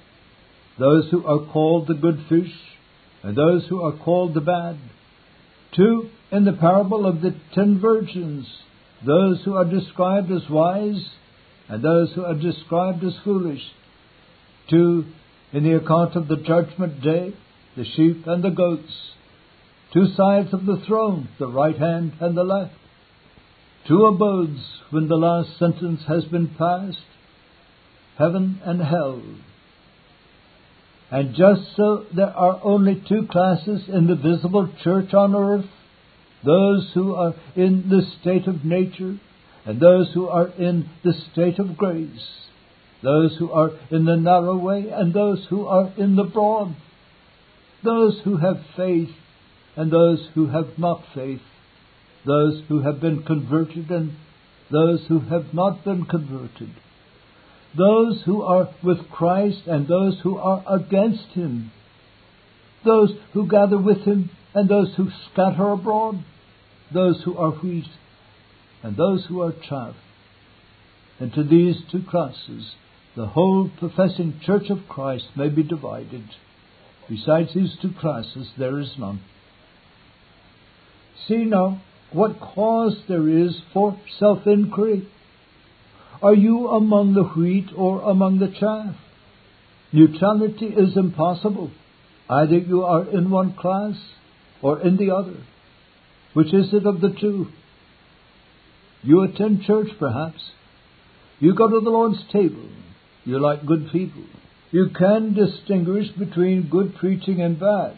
those 0.77 1.09
who 1.11 1.25
are 1.25 1.51
called 1.51 1.87
the 1.87 1.93
good 1.93 2.25
fish 2.27 2.51
and 3.23 3.37
those 3.37 3.65
who 3.69 3.81
are 3.81 3.97
called 3.97 4.33
the 4.33 4.41
bad. 4.41 4.77
Two 5.75 6.09
in 6.31 6.45
the 6.45 6.53
parable 6.53 7.05
of 7.05 7.21
the 7.21 7.35
ten 7.53 7.79
virgins 7.79 8.47
those 9.05 9.41
who 9.43 9.55
are 9.55 9.65
described 9.65 10.31
as 10.31 10.49
wise 10.49 11.09
and 11.67 11.83
those 11.83 12.11
who 12.13 12.23
are 12.23 12.35
described 12.35 13.03
as 13.03 13.13
foolish. 13.23 13.61
Two 14.69 15.05
in 15.51 15.63
the 15.63 15.75
account 15.75 16.15
of 16.15 16.27
the 16.27 16.37
judgment 16.37 17.01
day 17.01 17.33
the 17.75 17.85
sheep 17.95 18.25
and 18.25 18.43
the 18.43 18.49
goats, 18.49 18.93
two 19.93 20.07
sides 20.15 20.53
of 20.53 20.65
the 20.65 20.81
throne, 20.87 21.27
the 21.39 21.47
right 21.47 21.77
hand 21.77 22.13
and 22.21 22.37
the 22.37 22.43
left, 22.43 22.73
two 23.87 24.05
abodes 24.05 24.61
when 24.91 25.07
the 25.07 25.15
last 25.15 25.59
sentence 25.59 26.01
has 26.07 26.23
been 26.25 26.47
passed, 26.57 26.97
heaven 28.17 28.59
and 28.63 28.81
hell. 28.81 29.21
And 31.11 31.35
just 31.35 31.75
so 31.75 32.05
there 32.15 32.35
are 32.35 32.59
only 32.63 33.03
two 33.07 33.27
classes 33.31 33.83
in 33.87 34.07
the 34.07 34.15
visible 34.15 34.69
church 34.83 35.13
on 35.13 35.35
earth, 35.35 35.69
those 36.43 36.91
who 36.93 37.15
are 37.15 37.35
in 37.55 37.89
the 37.89 38.01
state 38.19 38.47
of 38.47 38.65
nature 38.65 39.19
and 39.65 39.79
those 39.79 40.11
who 40.13 40.27
are 40.27 40.49
in 40.49 40.89
the 41.03 41.13
state 41.31 41.59
of 41.59 41.77
grace, 41.77 42.47
those 43.01 43.35
who 43.37 43.51
are 43.51 43.71
in 43.91 44.05
the 44.05 44.15
narrow 44.15 44.57
way 44.57 44.89
and 44.89 45.13
those 45.13 45.45
who 45.49 45.65
are 45.65 45.91
in 45.97 46.15
the 46.15 46.23
broad 46.23 46.75
those 47.85 48.19
who 48.23 48.37
have 48.37 48.57
faith 48.75 49.09
and 49.77 49.91
those 49.91 50.27
who 50.33 50.47
have 50.47 50.77
not 50.77 51.03
faith, 51.13 51.41
those 52.25 52.63
who 52.67 52.81
have 52.81 52.99
been 52.99 53.23
converted 53.23 53.89
and 53.89 54.11
those 54.71 55.05
who 55.07 55.19
have 55.19 55.53
not 55.53 55.85
been 55.85 56.05
converted, 56.05 56.71
those 57.77 58.21
who 58.25 58.41
are 58.41 58.69
with 58.83 59.09
Christ 59.09 59.61
and 59.67 59.87
those 59.87 60.19
who 60.23 60.37
are 60.37 60.63
against 60.67 61.27
him, 61.33 61.71
those 62.83 63.11
who 63.33 63.47
gather 63.47 63.77
with 63.77 64.03
him 64.05 64.29
and 64.53 64.69
those 64.69 64.93
who 64.95 65.09
scatter 65.31 65.69
abroad, 65.69 66.23
those 66.93 67.21
who 67.23 67.37
are 67.37 67.51
wheat 67.51 67.87
and 68.83 68.95
those 68.95 69.25
who 69.25 69.41
are 69.41 69.53
chaff. 69.67 69.95
Into 71.19 71.43
these 71.43 71.77
two 71.91 72.03
classes 72.09 72.75
the 73.15 73.27
whole 73.27 73.71
professing 73.79 74.39
church 74.45 74.69
of 74.69 74.89
Christ 74.89 75.25
may 75.35 75.47
be 75.47 75.63
divided. 75.63 76.23
Besides 77.09 77.53
these 77.53 77.75
two 77.81 77.93
classes, 77.99 78.49
there 78.57 78.77
is 78.79 78.91
none. 78.97 79.21
See 81.27 81.45
now 81.45 81.81
what 82.11 82.39
cause 82.39 82.97
there 83.07 83.27
is 83.29 83.55
for 83.73 83.97
self 84.19 84.45
inquiry. 84.45 85.07
Are 86.21 86.33
you 86.33 86.67
among 86.69 87.13
the 87.13 87.23
wheat 87.23 87.67
or 87.75 88.01
among 88.01 88.39
the 88.39 88.53
chaff? 88.59 88.95
Neutrality 89.91 90.67
is 90.67 90.97
impossible. 90.97 91.71
Either 92.29 92.57
you 92.57 92.83
are 92.83 93.07
in 93.09 93.29
one 93.29 93.53
class 93.53 93.95
or 94.61 94.81
in 94.81 94.97
the 94.97 95.11
other. 95.11 95.37
Which 96.33 96.53
is 96.53 96.73
it 96.73 96.85
of 96.85 97.01
the 97.01 97.15
two? 97.19 97.47
You 99.03 99.21
attend 99.21 99.63
church, 99.63 99.87
perhaps. 99.99 100.41
You 101.39 101.53
go 101.53 101.69
to 101.69 101.79
the 101.79 101.89
Lord's 101.89 102.23
table. 102.31 102.69
You 103.23 103.39
like 103.39 103.65
good 103.65 103.89
people. 103.91 104.23
You 104.71 104.89
can 104.97 105.33
distinguish 105.33 106.09
between 106.17 106.69
good 106.69 106.95
preaching 106.95 107.41
and 107.41 107.59
bad. 107.59 107.95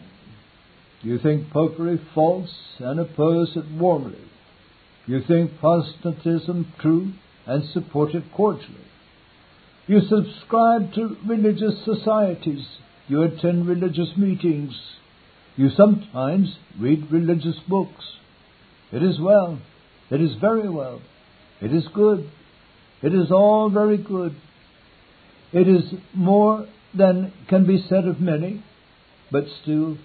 You 1.02 1.20
think 1.20 1.50
popery 1.52 2.00
false 2.14 2.54
and 2.80 3.00
oppose 3.00 3.56
it 3.56 3.72
warmly. 3.72 4.20
You 5.06 5.22
think 5.28 5.60
Protestantism 5.60 6.74
true 6.82 7.14
and 7.48 7.64
support 7.72 8.14
it 8.14 8.24
cordially. 8.36 8.86
You 9.88 10.02
subscribe 10.02 10.94
to 10.96 11.16
religious 11.26 11.84
societies. 11.86 12.66
You 13.08 13.24
attend 13.24 13.68
religious 13.68 14.10
meetings. 14.18 14.74
You 15.56 15.70
sometimes 15.70 16.58
read 16.78 17.12
religious 17.12 17.56
books. 17.68 18.04
It 18.92 19.02
is 19.02 19.20
well. 19.20 19.60
It 20.12 20.22
is 20.22 20.36
very 20.40 20.70
well. 20.70 21.02
It 21.62 21.74
is 21.74 21.88
good. 21.94 22.30
It 23.02 23.14
is 23.14 23.32
all 23.32 23.70
very 23.70 23.98
good. 23.98 24.36
It 25.54 25.68
is 25.68 25.84
more 26.14 26.68
than 26.94 27.32
can 27.48 27.66
be 27.66 27.84
said 27.88 28.06
of 28.06 28.20
many, 28.20 28.64
but 29.32 29.46
still, 29.62 29.98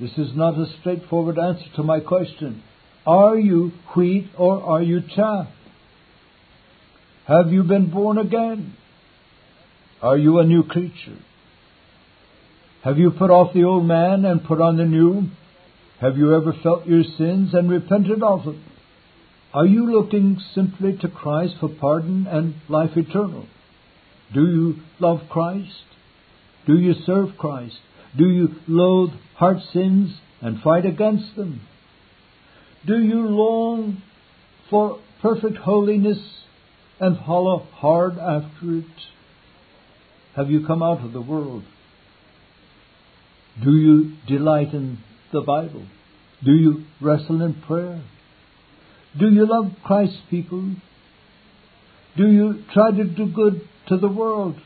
this 0.00 0.12
is 0.16 0.34
not 0.34 0.54
a 0.54 0.66
straightforward 0.80 1.38
answer 1.38 1.66
to 1.76 1.82
my 1.82 2.00
question. 2.00 2.62
Are 3.06 3.38
you 3.38 3.72
wheat 3.94 4.30
or 4.38 4.62
are 4.62 4.82
you 4.82 5.00
chaff? 5.14 5.48
Have 7.26 7.50
you 7.50 7.64
been 7.64 7.90
born 7.90 8.18
again? 8.18 8.74
Are 10.00 10.16
you 10.16 10.38
a 10.38 10.44
new 10.44 10.62
creature? 10.62 11.18
Have 12.84 12.98
you 12.98 13.10
put 13.10 13.30
off 13.30 13.52
the 13.52 13.64
old 13.64 13.84
man 13.84 14.24
and 14.24 14.44
put 14.44 14.60
on 14.60 14.76
the 14.76 14.84
new? 14.84 15.28
Have 16.00 16.16
you 16.16 16.36
ever 16.36 16.52
felt 16.62 16.86
your 16.86 17.02
sins 17.02 17.52
and 17.52 17.68
repented 17.68 18.22
of 18.22 18.44
them? 18.44 18.62
Are 19.52 19.66
you 19.66 19.90
looking 19.90 20.38
simply 20.54 20.96
to 20.98 21.08
Christ 21.08 21.54
for 21.58 21.68
pardon 21.68 22.28
and 22.28 22.54
life 22.68 22.96
eternal? 22.96 23.46
Do 24.32 24.42
you 24.42 24.76
love 25.00 25.22
Christ? 25.28 25.84
Do 26.66 26.78
you 26.78 26.94
serve 27.06 27.36
Christ? 27.38 27.76
Do 28.16 28.28
you 28.28 28.54
loathe 28.68 29.14
heart 29.34 29.58
sins 29.72 30.16
and 30.40 30.60
fight 30.62 30.86
against 30.86 31.34
them? 31.34 31.62
Do 32.86 32.98
you 32.98 33.26
long 33.26 34.02
for 34.70 35.00
perfect 35.20 35.56
holiness 35.56 36.18
and 37.00 37.18
follow 37.26 37.66
hard 37.74 38.18
after 38.18 38.78
it? 38.78 38.84
Have 40.34 40.50
you 40.50 40.66
come 40.66 40.82
out 40.82 41.04
of 41.04 41.12
the 41.12 41.20
world? 41.20 41.64
Do 43.62 43.74
you 43.74 44.16
delight 44.26 44.74
in 44.74 44.98
the 45.32 45.40
Bible? 45.40 45.86
Do 46.44 46.52
you 46.52 46.84
wrestle 47.00 47.42
in 47.42 47.54
prayer? 47.66 48.02
Do 49.18 49.28
you 49.30 49.46
love 49.48 49.72
Christ's 49.82 50.20
people? 50.28 50.74
Do 52.16 52.26
you 52.28 52.64
try 52.72 52.90
to 52.90 53.04
do 53.04 53.26
good 53.26 53.62
to 53.88 53.96
the 53.96 54.08
world? 54.08 54.56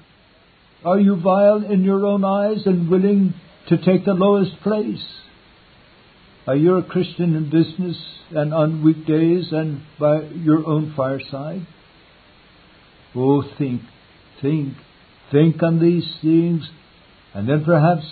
Are 0.85 0.99
you 0.99 1.21
vile 1.21 1.65
in 1.65 1.85
your 1.85 2.05
own 2.07 2.25
eyes 2.25 2.67
and 2.67 2.91
willing 2.91 3.35
to 3.69 3.77
take 3.77 4.05
the 4.05 4.15
lowest 4.15 4.61
place? 4.63 5.05
Are 6.47 6.57
you 6.57 6.77
a 6.77 6.83
Christian 6.83 7.37
in 7.37 7.51
business 7.51 7.97
and 8.31 8.55
on 8.55 8.83
weekdays 8.83 9.49
and 9.53 9.83
by 9.99 10.23
your 10.23 10.67
own 10.67 10.95
fireside? 10.97 11.67
Oh, 13.15 13.43
think, 13.59 13.83
think, 14.41 14.75
think 15.31 15.63
on 15.63 15.81
these 15.81 16.07
things, 16.23 16.69
and 17.35 17.49
then 17.49 17.65
perhaps 17.65 18.05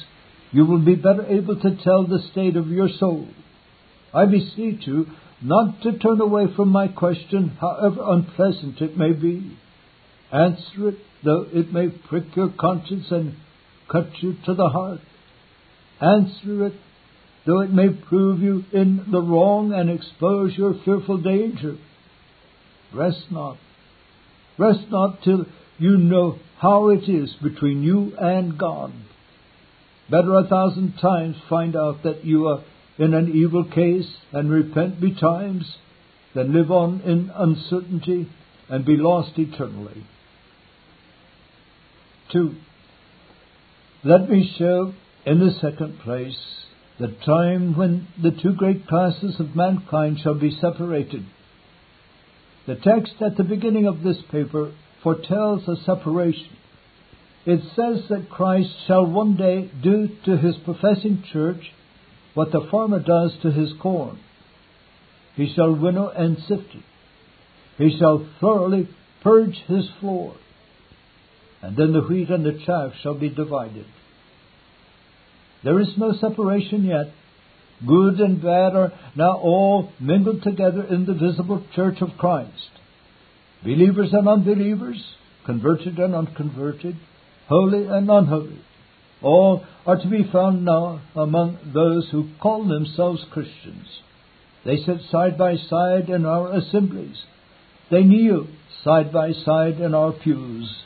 you 0.50 0.64
will 0.64 0.84
be 0.84 0.94
better 0.94 1.24
able 1.26 1.60
to 1.60 1.76
tell 1.82 2.06
the 2.06 2.22
state 2.32 2.56
of 2.56 2.68
your 2.68 2.88
soul. 2.98 3.28
I 4.12 4.24
beseech 4.24 4.86
you 4.86 5.06
not 5.42 5.82
to 5.82 5.98
turn 5.98 6.20
away 6.20 6.46
from 6.56 6.70
my 6.70 6.88
question, 6.88 7.56
however 7.60 8.02
unpleasant 8.02 8.80
it 8.80 8.96
may 8.96 9.12
be. 9.12 9.56
Answer 10.32 10.88
it, 10.88 10.98
though 11.24 11.46
it 11.52 11.72
may 11.72 11.88
prick 11.88 12.34
your 12.34 12.52
conscience 12.58 13.06
and 13.10 13.36
cut 13.90 14.08
you 14.20 14.36
to 14.46 14.54
the 14.54 14.68
heart. 14.68 15.00
Answer 16.00 16.66
it, 16.66 16.74
though 17.46 17.60
it 17.60 17.72
may 17.72 17.88
prove 17.88 18.40
you 18.40 18.64
in 18.72 19.06
the 19.10 19.20
wrong 19.20 19.72
and 19.72 19.90
expose 19.90 20.56
your 20.56 20.74
fearful 20.84 21.18
danger. 21.18 21.76
Rest 22.92 23.26
not. 23.30 23.58
Rest 24.58 24.90
not 24.90 25.22
till 25.22 25.46
you 25.78 25.96
know 25.96 26.38
how 26.58 26.88
it 26.88 27.08
is 27.08 27.32
between 27.42 27.82
you 27.82 28.12
and 28.18 28.58
God. 28.58 28.92
Better 30.10 30.34
a 30.38 30.48
thousand 30.48 30.94
times 31.00 31.36
find 31.48 31.76
out 31.76 32.02
that 32.02 32.24
you 32.24 32.48
are 32.48 32.64
in 32.98 33.14
an 33.14 33.32
evil 33.32 33.64
case 33.64 34.08
and 34.32 34.50
repent 34.50 35.00
betimes 35.00 35.76
than 36.34 36.52
live 36.52 36.70
on 36.70 37.00
in 37.02 37.30
uncertainty 37.34 38.28
and 38.68 38.84
be 38.84 38.96
lost 38.96 39.38
eternally. 39.38 40.04
2. 42.32 42.54
Let 44.04 44.28
me 44.28 44.54
show 44.58 44.92
in 45.24 45.38
the 45.38 45.52
second 45.60 46.00
place 46.00 46.36
the 46.98 47.14
time 47.24 47.76
when 47.76 48.08
the 48.20 48.30
two 48.30 48.54
great 48.54 48.86
classes 48.86 49.38
of 49.38 49.54
mankind 49.54 50.18
shall 50.22 50.34
be 50.34 50.56
separated. 50.60 51.24
The 52.68 52.74
text 52.74 53.14
at 53.22 53.38
the 53.38 53.44
beginning 53.44 53.86
of 53.86 54.02
this 54.02 54.18
paper 54.30 54.72
foretells 55.02 55.66
a 55.66 55.76
separation. 55.86 56.50
It 57.46 57.62
says 57.74 58.06
that 58.10 58.28
Christ 58.28 58.68
shall 58.86 59.06
one 59.06 59.38
day 59.38 59.70
do 59.82 60.10
to 60.26 60.36
his 60.36 60.54
professing 60.66 61.24
church 61.32 61.62
what 62.34 62.52
the 62.52 62.68
farmer 62.70 63.00
does 63.00 63.32
to 63.40 63.50
his 63.50 63.72
corn. 63.80 64.18
He 65.34 65.50
shall 65.54 65.74
winnow 65.74 66.10
and 66.10 66.36
sift 66.46 66.74
it. 66.74 66.84
He 67.78 67.98
shall 67.98 68.28
thoroughly 68.38 68.86
purge 69.22 69.56
his 69.66 69.88
floor. 70.00 70.36
And 71.62 71.74
then 71.74 71.94
the 71.94 72.02
wheat 72.02 72.28
and 72.28 72.44
the 72.44 72.62
chaff 72.66 72.92
shall 73.02 73.18
be 73.18 73.30
divided. 73.30 73.86
There 75.64 75.80
is 75.80 75.96
no 75.96 76.12
separation 76.12 76.84
yet. 76.84 77.14
Good 77.86 78.18
and 78.20 78.42
bad 78.42 78.74
are 78.74 78.92
now 79.14 79.38
all 79.38 79.92
mingled 80.00 80.42
together 80.42 80.82
in 80.82 81.06
the 81.06 81.14
visible 81.14 81.64
church 81.74 81.98
of 82.00 82.18
Christ. 82.18 82.70
Believers 83.62 84.10
and 84.12 84.28
unbelievers, 84.28 85.02
converted 85.46 85.98
and 85.98 86.14
unconverted, 86.14 86.96
holy 87.48 87.86
and 87.86 88.10
unholy, 88.10 88.60
all 89.22 89.64
are 89.86 89.96
to 89.96 90.08
be 90.08 90.28
found 90.32 90.64
now 90.64 91.00
among 91.14 91.58
those 91.72 92.08
who 92.10 92.30
call 92.40 92.66
themselves 92.66 93.24
Christians. 93.32 93.86
They 94.64 94.76
sit 94.76 95.00
side 95.10 95.38
by 95.38 95.56
side 95.56 96.08
in 96.08 96.26
our 96.26 96.52
assemblies. 96.52 97.16
They 97.90 98.02
kneel 98.02 98.46
side 98.84 99.12
by 99.12 99.32
side 99.32 99.80
in 99.80 99.94
our 99.94 100.12
pews. 100.12 100.82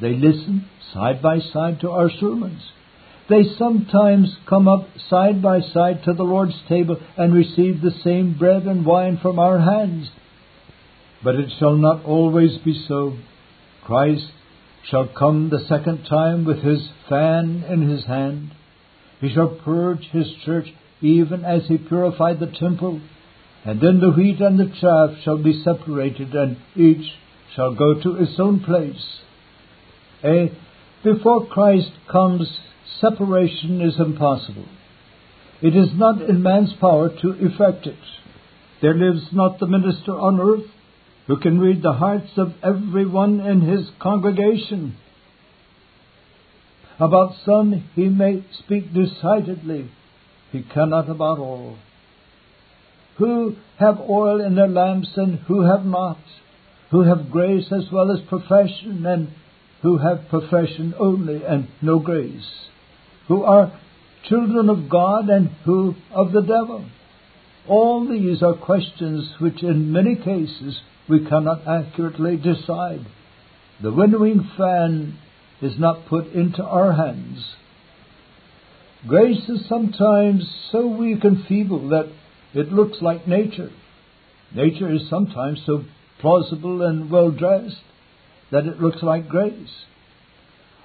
They 0.00 0.12
listen 0.14 0.66
side 0.92 1.20
by 1.20 1.40
side 1.40 1.80
to 1.80 1.90
our 1.90 2.10
sermons. 2.10 2.62
They 3.28 3.44
sometimes 3.58 4.34
come 4.48 4.68
up 4.68 4.88
side 5.10 5.42
by 5.42 5.60
side 5.60 6.02
to 6.04 6.14
the 6.14 6.22
Lord's 6.22 6.58
table 6.68 6.96
and 7.16 7.34
receive 7.34 7.80
the 7.80 7.94
same 8.02 8.38
bread 8.38 8.62
and 8.62 8.86
wine 8.86 9.18
from 9.20 9.38
our 9.38 9.58
hands. 9.58 10.08
But 11.22 11.34
it 11.34 11.50
shall 11.58 11.76
not 11.76 12.04
always 12.04 12.56
be 12.58 12.84
so. 12.88 13.18
Christ 13.84 14.30
shall 14.90 15.08
come 15.08 15.50
the 15.50 15.64
second 15.68 16.04
time 16.04 16.44
with 16.44 16.62
his 16.62 16.88
fan 17.08 17.64
in 17.68 17.88
his 17.88 18.06
hand. 18.06 18.52
He 19.20 19.32
shall 19.32 19.48
purge 19.48 20.04
his 20.12 20.28
church 20.44 20.68
even 21.00 21.44
as 21.44 21.66
he 21.68 21.76
purified 21.76 22.40
the 22.40 22.46
temple. 22.58 23.00
And 23.64 23.80
then 23.80 24.00
the 24.00 24.10
wheat 24.10 24.40
and 24.40 24.58
the 24.58 24.72
chaff 24.80 25.22
shall 25.22 25.42
be 25.42 25.62
separated, 25.62 26.34
and 26.34 26.56
each 26.76 27.12
shall 27.54 27.74
go 27.74 28.00
to 28.00 28.16
its 28.16 28.38
own 28.38 28.60
place. 28.60 29.20
Eh, 30.22 30.48
before 31.04 31.46
Christ 31.46 31.90
comes, 32.10 32.48
separation 33.00 33.80
is 33.80 33.98
impossible. 33.98 34.66
It 35.60 35.76
is 35.76 35.88
not 35.94 36.22
in 36.22 36.42
man's 36.42 36.72
power 36.80 37.08
to 37.08 37.30
effect 37.30 37.86
it. 37.86 37.98
There 38.80 38.94
lives 38.94 39.26
not 39.32 39.58
the 39.58 39.66
minister 39.66 40.12
on 40.12 40.40
earth 40.40 40.70
who 41.26 41.38
can 41.38 41.58
read 41.58 41.82
the 41.82 41.92
hearts 41.92 42.30
of 42.36 42.54
everyone 42.62 43.40
in 43.40 43.60
his 43.60 43.88
congregation. 44.00 44.96
About 46.98 47.34
some 47.44 47.88
he 47.94 48.08
may 48.08 48.44
speak 48.60 48.92
decidedly, 48.92 49.90
he 50.50 50.62
cannot 50.62 51.10
about 51.10 51.38
all. 51.38 51.76
Who 53.18 53.56
have 53.78 54.00
oil 54.00 54.40
in 54.40 54.54
their 54.54 54.68
lamps 54.68 55.10
and 55.16 55.38
who 55.40 55.62
have 55.62 55.84
not, 55.84 56.18
who 56.90 57.02
have 57.02 57.30
grace 57.30 57.66
as 57.72 57.90
well 57.92 58.10
as 58.10 58.20
profession 58.28 59.04
and 59.04 59.28
who 59.82 59.98
have 59.98 60.28
profession 60.28 60.94
only 60.98 61.44
and 61.44 61.68
no 61.82 61.98
grace, 61.98 62.67
who 63.28 63.44
are 63.44 63.78
children 64.28 64.68
of 64.68 64.88
God 64.90 65.28
and 65.28 65.48
who 65.64 65.94
of 66.10 66.32
the 66.32 66.40
devil? 66.40 66.84
All 67.68 68.08
these 68.08 68.42
are 68.42 68.54
questions 68.54 69.28
which 69.38 69.62
in 69.62 69.92
many 69.92 70.16
cases 70.16 70.80
we 71.08 71.26
cannot 71.26 71.66
accurately 71.68 72.36
decide. 72.36 73.06
The 73.82 73.92
winnowing 73.92 74.50
fan 74.56 75.18
is 75.60 75.78
not 75.78 76.06
put 76.08 76.32
into 76.32 76.64
our 76.64 76.92
hands. 76.92 77.54
Grace 79.06 79.48
is 79.48 79.68
sometimes 79.68 80.44
so 80.72 80.86
weak 80.86 81.22
and 81.22 81.46
feeble 81.46 81.90
that 81.90 82.10
it 82.54 82.72
looks 82.72 82.98
like 83.00 83.28
nature. 83.28 83.70
Nature 84.54 84.92
is 84.92 85.08
sometimes 85.08 85.60
so 85.66 85.84
plausible 86.20 86.82
and 86.82 87.10
well 87.10 87.30
dressed 87.30 87.76
that 88.50 88.66
it 88.66 88.80
looks 88.80 89.02
like 89.02 89.28
grace. 89.28 89.84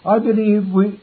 I 0.06 0.20
believe 0.20 0.68
we 0.68 1.00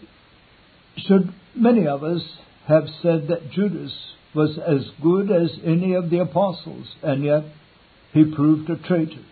should, 1.06 1.32
many 1.54 1.86
of 1.86 2.02
us, 2.02 2.22
have 2.66 2.84
said 3.02 3.28
that 3.28 3.50
Judas 3.50 3.92
was 4.34 4.58
as 4.58 4.86
good 5.02 5.30
as 5.30 5.50
any 5.64 5.94
of 5.94 6.10
the 6.10 6.20
apostles, 6.20 6.86
and 7.02 7.24
yet 7.24 7.44
he 8.12 8.24
proved 8.24 8.70
a 8.70 8.76
traitor. 8.76 9.24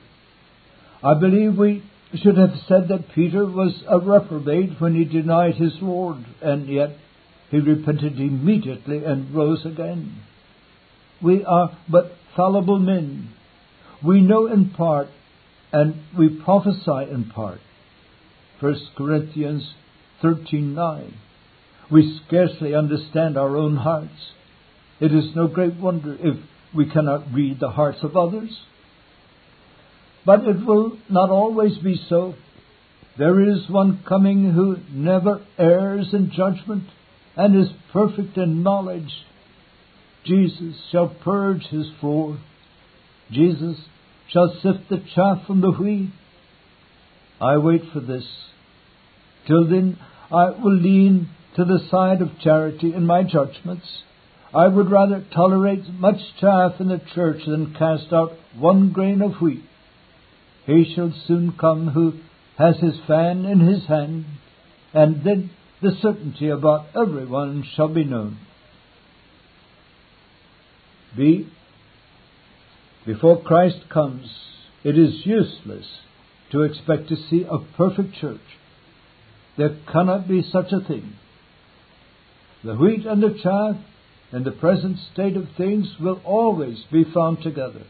I 1.03 1.15
believe 1.15 1.57
we 1.57 1.85
should 2.15 2.37
have 2.37 2.55
said 2.67 2.89
that 2.89 3.13
Peter 3.15 3.45
was 3.45 3.83
a 3.89 3.99
reprobate 3.99 4.81
when 4.81 4.95
he 4.95 5.05
denied 5.05 5.55
his 5.55 5.75
Lord, 5.81 6.25
and 6.43 6.69
yet 6.69 6.91
he 7.51 7.59
repented 7.59 8.19
immediately 8.19 9.05
and 9.05 9.35
rose 9.35 9.65
again. 9.65 10.23
We 11.23 11.45
are 11.45 11.77
but 11.89 12.13
fallible 12.37 12.79
men. 12.79 13.31
We 14.05 14.21
know 14.21 14.47
in 14.47 14.71
part, 14.71 15.09
and 15.73 15.95
we 16.17 16.29
prophesy 16.29 17.11
in 17.11 17.31
part. 17.35 17.61
1 18.61 18.75
Corinthians 18.97 19.75
13:9. 20.23 21.13
We 21.91 22.21
scarcely 22.27 22.75
understand 22.75 23.39
our 23.39 23.57
own 23.57 23.77
hearts. 23.77 24.33
It 25.01 25.13
is 25.13 25.35
no 25.35 25.47
great 25.47 25.77
wonder 25.77 26.17
if 26.21 26.37
we 26.75 26.91
cannot 26.91 27.33
read 27.33 27.59
the 27.61 27.71
hearts 27.71 27.99
of 28.03 28.17
others. 28.17 28.51
But 30.27 30.41
it 30.41 30.65
will 30.67 30.99
not 31.09 31.31
always 31.31 31.79
be 31.79 32.01
so. 32.09 32.35
There 33.17 33.41
is 33.51 33.69
one 33.69 34.05
coming 34.07 34.53
who 34.53 34.77
never 34.91 35.41
errs 35.59 36.09
in 36.13 36.31
judgment 36.31 36.85
and 37.37 37.61
is 37.61 37.73
perfect 37.93 38.37
in 38.37 38.63
knowledge. 38.63 39.11
Jesus 40.25 40.75
shall 40.93 41.09
purge 41.09 41.63
his 41.71 41.87
floor. 42.01 42.39
Jesus 43.31 43.77
shall 44.31 44.53
sift 44.63 44.91
the 44.91 45.03
chaff 45.15 45.47
from 45.47 45.61
the 45.61 45.71
wheat. 45.71 46.11
I 47.41 47.57
wait 47.57 47.83
for 47.93 48.01
this. 48.01 48.27
Till 49.47 49.69
then, 49.69 49.99
I 50.31 50.51
will 50.51 50.77
lean 50.77 51.31
to 51.59 51.65
the 51.65 51.81
side 51.91 52.23
of 52.23 52.39
charity 52.41 52.95
in 52.95 53.05
my 53.05 53.25
judgments. 53.25 53.85
I 54.55 54.69
would 54.69 54.93
rather 54.93 55.25
tolerate 55.35 55.93
much 55.93 56.21
chaff 56.41 56.75
in 56.79 56.87
the 56.87 57.03
church 57.17 57.43
than 57.45 57.75
cast 57.75 58.13
out 58.13 58.31
one 58.57 58.93
grain 58.93 59.21
of 59.21 59.43
wheat. 59.43 59.65
He 60.67 60.93
shall 60.95 61.13
soon 61.27 61.57
come 61.61 61.89
who 61.89 62.13
has 62.59 62.77
his 62.79 62.95
fan 63.09 63.45
in 63.45 63.59
his 63.59 63.87
hand, 63.87 64.27
and 64.95 65.25
then 65.25 65.51
the 65.83 65.91
certainty 66.01 66.49
about 66.49 66.87
everyone 66.95 67.65
shall 67.75 67.89
be 67.89 68.05
known. 68.05 68.39
B. 71.17 71.49
Before 73.05 73.43
Christ 73.43 73.79
comes, 73.93 74.31
it 74.85 74.97
is 74.97 75.27
useless 75.27 75.87
to 76.53 76.63
expect 76.63 77.09
to 77.09 77.17
see 77.17 77.45
a 77.51 77.59
perfect 77.77 78.15
church. 78.15 78.41
There 79.57 79.77
cannot 79.93 80.29
be 80.29 80.49
such 80.53 80.71
a 80.71 80.87
thing. 80.87 81.15
The 82.65 82.75
wheat 82.75 83.07
and 83.07 83.23
the 83.23 83.39
chaff 83.43 83.77
in 84.33 84.45
the 84.45 84.51
present 84.51 84.99
state 85.13 85.37
of 85.37 85.45
things 85.57 85.87
will 86.01 86.21
always 86.25 86.79
be 86.91 87.05
found 87.15 87.43
together. 87.43 87.85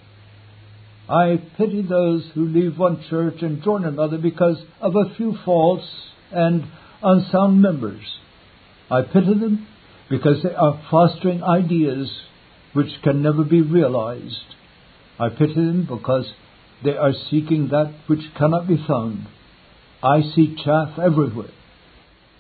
I 1.09 1.43
pity 1.57 1.83
those 1.83 2.31
who 2.35 2.45
leave 2.45 2.79
one 2.79 3.03
church 3.09 3.37
and 3.41 3.62
join 3.62 3.85
another 3.85 4.19
because 4.19 4.59
of 4.81 4.95
a 4.95 5.14
few 5.16 5.37
faults 5.45 5.87
and 6.31 6.64
unsound 7.03 7.62
members. 7.62 8.03
I 8.91 9.03
pity 9.03 9.39
them 9.39 9.66
because 10.11 10.43
they 10.43 10.55
are 10.55 10.83
fostering 10.91 11.43
ideas 11.43 12.11
which 12.75 12.91
can 13.03 13.23
never 13.23 13.45
be 13.45 13.62
realized. 13.62 14.55
I 15.19 15.31
pity 15.31 15.55
them 15.55 15.89
because 15.91 16.31
they 16.85 16.97
are 16.97 17.12
seeking 17.31 17.69
that 17.69 17.95
which 18.07 18.21
cannot 18.37 18.69
be 18.69 18.77
found. 18.87 19.27
I 20.03 20.21
see 20.21 20.57
chaff 20.62 20.99
everywhere. 20.99 21.51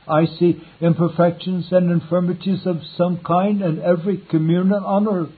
I 0.08 0.26
see 0.38 0.60
imperfections 0.80 1.68
and 1.70 1.90
infirmities 1.90 2.66
of 2.66 2.76
some 2.96 3.20
kind 3.24 3.62
in 3.62 3.80
every 3.82 4.18
communion 4.30 4.72
on 4.84 5.08
earth. 5.08 5.32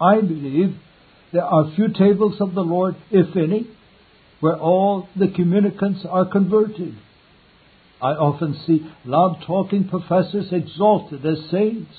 I 0.00 0.20
believe 0.20 0.76
there 1.32 1.44
are 1.44 1.72
few 1.74 1.88
tables 1.88 2.40
of 2.40 2.54
the 2.54 2.62
Lord, 2.62 2.96
if 3.10 3.36
any, 3.36 3.66
where 4.40 4.56
all 4.56 5.08
the 5.16 5.28
communicants 5.28 6.04
are 6.08 6.30
converted. 6.30 6.94
I 8.00 8.10
often 8.10 8.54
see 8.66 8.86
loud 9.04 9.42
talking 9.46 9.88
professors 9.88 10.52
exalted 10.52 11.24
as 11.24 11.50
saints. 11.50 11.92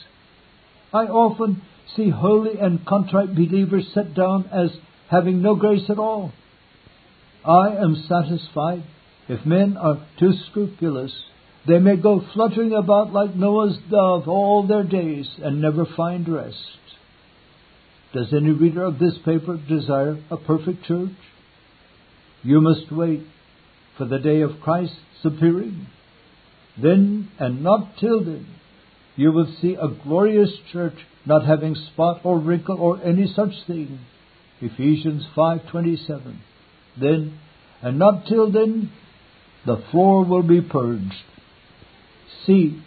I 0.94 1.06
often 1.06 1.62
see 1.96 2.10
holy 2.10 2.60
and 2.60 2.86
contrite 2.86 3.34
believers 3.34 3.88
set 3.94 4.14
down 4.14 4.50
as 4.52 4.70
having 5.10 5.42
no 5.42 5.56
grace 5.56 5.90
at 5.90 6.00
all. 6.00 6.32
I 7.44 7.76
am 7.76 8.06
satisfied 8.08 8.84
if 9.28 9.46
men 9.46 9.78
are 9.78 10.06
too 10.20 10.34
scrupulous 10.50 11.14
they 11.68 11.80
may 11.80 11.96
go 11.96 12.24
fluttering 12.34 12.74
about 12.74 13.12
like 13.12 13.36
Noah's 13.36 13.78
dove 13.90 14.28
all 14.28 14.68
their 14.68 14.84
days 14.84 15.28
and 15.42 15.62
never 15.62 15.86
find 15.98 16.28
rest. 16.28 16.58
Does 18.14 18.34
any 18.34 18.52
reader 18.52 18.84
of 18.84 19.00
this 19.00 19.18
paper 19.26 19.58
desire 19.58 20.18
a 20.30 20.38
perfect 20.38 20.86
church? 20.86 21.10
You 22.44 22.62
must 22.62 22.92
wait 22.92 23.24
for 23.98 24.06
the 24.06 24.20
day 24.20 24.42
of 24.42 24.62
Christ's 24.62 24.96
appearing. 25.24 25.88
Then, 26.82 27.32
and 27.40 27.64
not 27.64 27.98
till 28.00 28.24
then, 28.24 28.48
you 29.16 29.32
will 29.32 29.52
see 29.62 29.74
a 29.74 29.88
glorious 29.88 30.52
church 30.72 30.96
not 31.26 31.46
having 31.46 31.74
spot 31.74 32.22
or 32.24 32.38
wrinkle 32.38 32.80
or 32.80 33.02
any 33.04 33.28
such 33.34 33.54
thing. 33.66 34.00
Ephesians 34.62 35.26
5:27. 35.36 36.36
Then, 37.00 37.40
and 37.82 37.98
not 37.98 38.28
till 38.28 38.52
then, 38.52 38.92
the 39.66 39.78
floor 39.92 40.24
will 40.24 40.44
be 40.44 40.62
purged 40.62 41.14
See, 42.46 42.82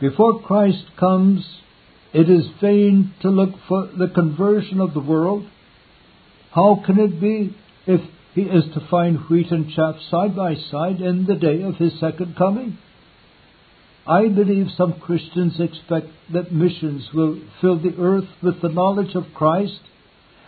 before 0.00 0.42
Christ 0.42 0.84
comes, 0.98 1.44
it 2.12 2.30
is 2.30 2.46
vain 2.60 3.14
to 3.22 3.28
look 3.28 3.50
for 3.68 3.86
the 3.86 4.08
conversion 4.08 4.80
of 4.80 4.94
the 4.94 5.00
world. 5.00 5.46
How 6.52 6.82
can 6.84 6.98
it 6.98 7.20
be 7.20 7.56
if 7.86 8.00
he 8.34 8.42
is 8.42 8.64
to 8.74 8.86
find 8.88 9.18
wheat 9.28 9.50
and 9.50 9.70
chaff 9.70 9.96
side 10.10 10.36
by 10.36 10.54
side 10.54 11.00
in 11.00 11.26
the 11.26 11.34
day 11.34 11.62
of 11.62 11.76
his 11.76 11.98
second 11.98 12.36
coming? 12.36 12.78
I 14.06 14.28
believe 14.28 14.66
some 14.76 15.00
Christians 15.00 15.58
expect 15.58 16.08
that 16.32 16.52
missions 16.52 17.08
will 17.14 17.40
fill 17.60 17.78
the 17.78 17.96
earth 17.98 18.28
with 18.42 18.60
the 18.60 18.68
knowledge 18.68 19.14
of 19.14 19.32
Christ 19.34 19.80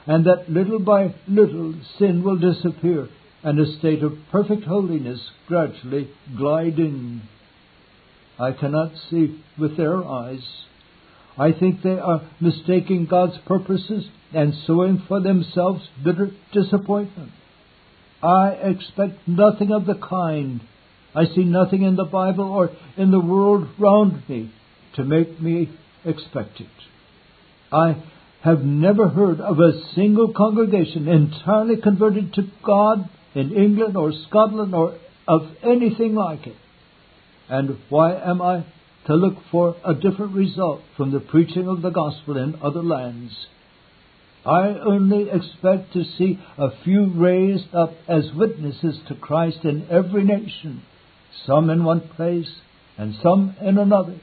and 0.07 0.27
that 0.27 0.51
little 0.51 0.79
by 0.79 1.15
little 1.27 1.75
sin 1.99 2.23
will 2.23 2.37
disappear 2.37 3.09
and 3.43 3.59
a 3.59 3.79
state 3.79 4.03
of 4.03 4.13
perfect 4.31 4.65
holiness 4.65 5.21
gradually 5.49 6.11
glide 6.37 6.79
in. 6.79 7.23
I 8.39 8.53
cannot 8.53 8.93
see 9.11 9.43
with 9.59 9.77
their 9.77 10.05
eyes. 10.05 10.45
I 11.39 11.53
think 11.53 11.83
they 11.83 11.99
are 11.99 12.23
mistaking 12.41 13.07
God's 13.07 13.39
purposes 13.47 14.07
and 14.35 14.55
sowing 14.67 15.03
for 15.07 15.21
themselves 15.21 15.83
bitter 16.05 16.31
disappointment. 16.53 17.33
I 18.23 18.49
expect 18.51 19.27
nothing 19.27 19.71
of 19.71 19.87
the 19.87 19.95
kind. 19.95 20.61
I 21.15 21.27
see 21.27 21.45
nothing 21.45 21.83
in 21.83 21.97
the 21.97 22.05
Bible 22.05 22.45
or 22.45 22.71
in 22.97 23.11
the 23.11 23.21
world 23.21 23.69
round 23.79 24.29
me 24.29 24.53
to 24.97 25.05
make 25.05 25.41
me 25.41 25.71
expect 26.05 26.61
it. 26.61 26.67
I 27.73 28.03
have 28.43 28.61
never 28.61 29.09
heard 29.09 29.41
of 29.41 29.59
a 29.59 29.83
single 29.95 30.33
congregation 30.33 31.09
entirely 31.09 31.77
converted 31.81 32.35
to 32.35 32.43
God 32.65 33.09
in 33.35 33.53
England 33.53 33.97
or 33.97 34.13
Scotland 34.29 34.75
or 34.75 34.99
of 35.29 35.43
anything 35.63 36.15
like 36.15 36.47
it. 36.47 36.57
And 37.49 37.79
why 37.89 38.15
am 38.15 38.43
I 38.43 38.65
to 39.07 39.15
look 39.15 39.37
for 39.51 39.77
a 39.85 39.95
different 39.95 40.35
result 40.35 40.81
from 40.97 41.13
the 41.13 41.21
preaching 41.21 41.69
of 41.69 41.83
the 41.83 41.91
gospel 41.91 42.37
in 42.37 42.57
other 42.61 42.83
lands? 42.83 43.33
I 44.45 44.69
only 44.85 45.29
expect 45.31 45.93
to 45.93 46.05
see 46.05 46.39
a 46.59 46.71
few 46.85 47.13
raised 47.15 47.75
up 47.75 47.93
as 48.09 48.33
witnesses 48.35 48.99
to 49.09 49.15
Christ 49.15 49.65
in 49.65 49.87
every 49.91 50.25
nation, 50.25 50.83
some 51.47 51.71
in 51.71 51.85
one 51.85 52.01
place 52.01 52.51
and 52.97 53.15
some 53.23 53.57
in 53.61 53.79
another. 53.79 54.21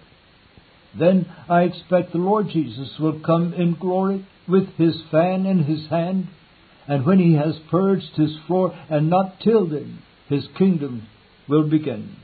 Then 0.98 1.26
I 1.50 1.64
expect 1.64 2.12
the 2.12 2.20
Lord 2.20 2.50
Jesus 2.50 2.90
will 3.00 3.20
come 3.20 3.54
in 3.54 3.76
glory 3.76 4.26
with 4.48 4.68
his 4.78 4.96
fan 5.12 5.46
in 5.46 5.64
his 5.64 5.88
hand, 5.90 6.28
and 6.88 7.06
when 7.06 7.20
he 7.20 7.34
has 7.36 7.56
purged 7.72 8.16
his 8.16 8.36
floor, 8.48 8.78
and 8.90 9.10
not 9.10 9.40
till 9.42 9.68
then, 9.68 10.00
his 10.28 10.46
kingdom 10.58 11.08
will 11.48 11.70
begin 11.70 12.16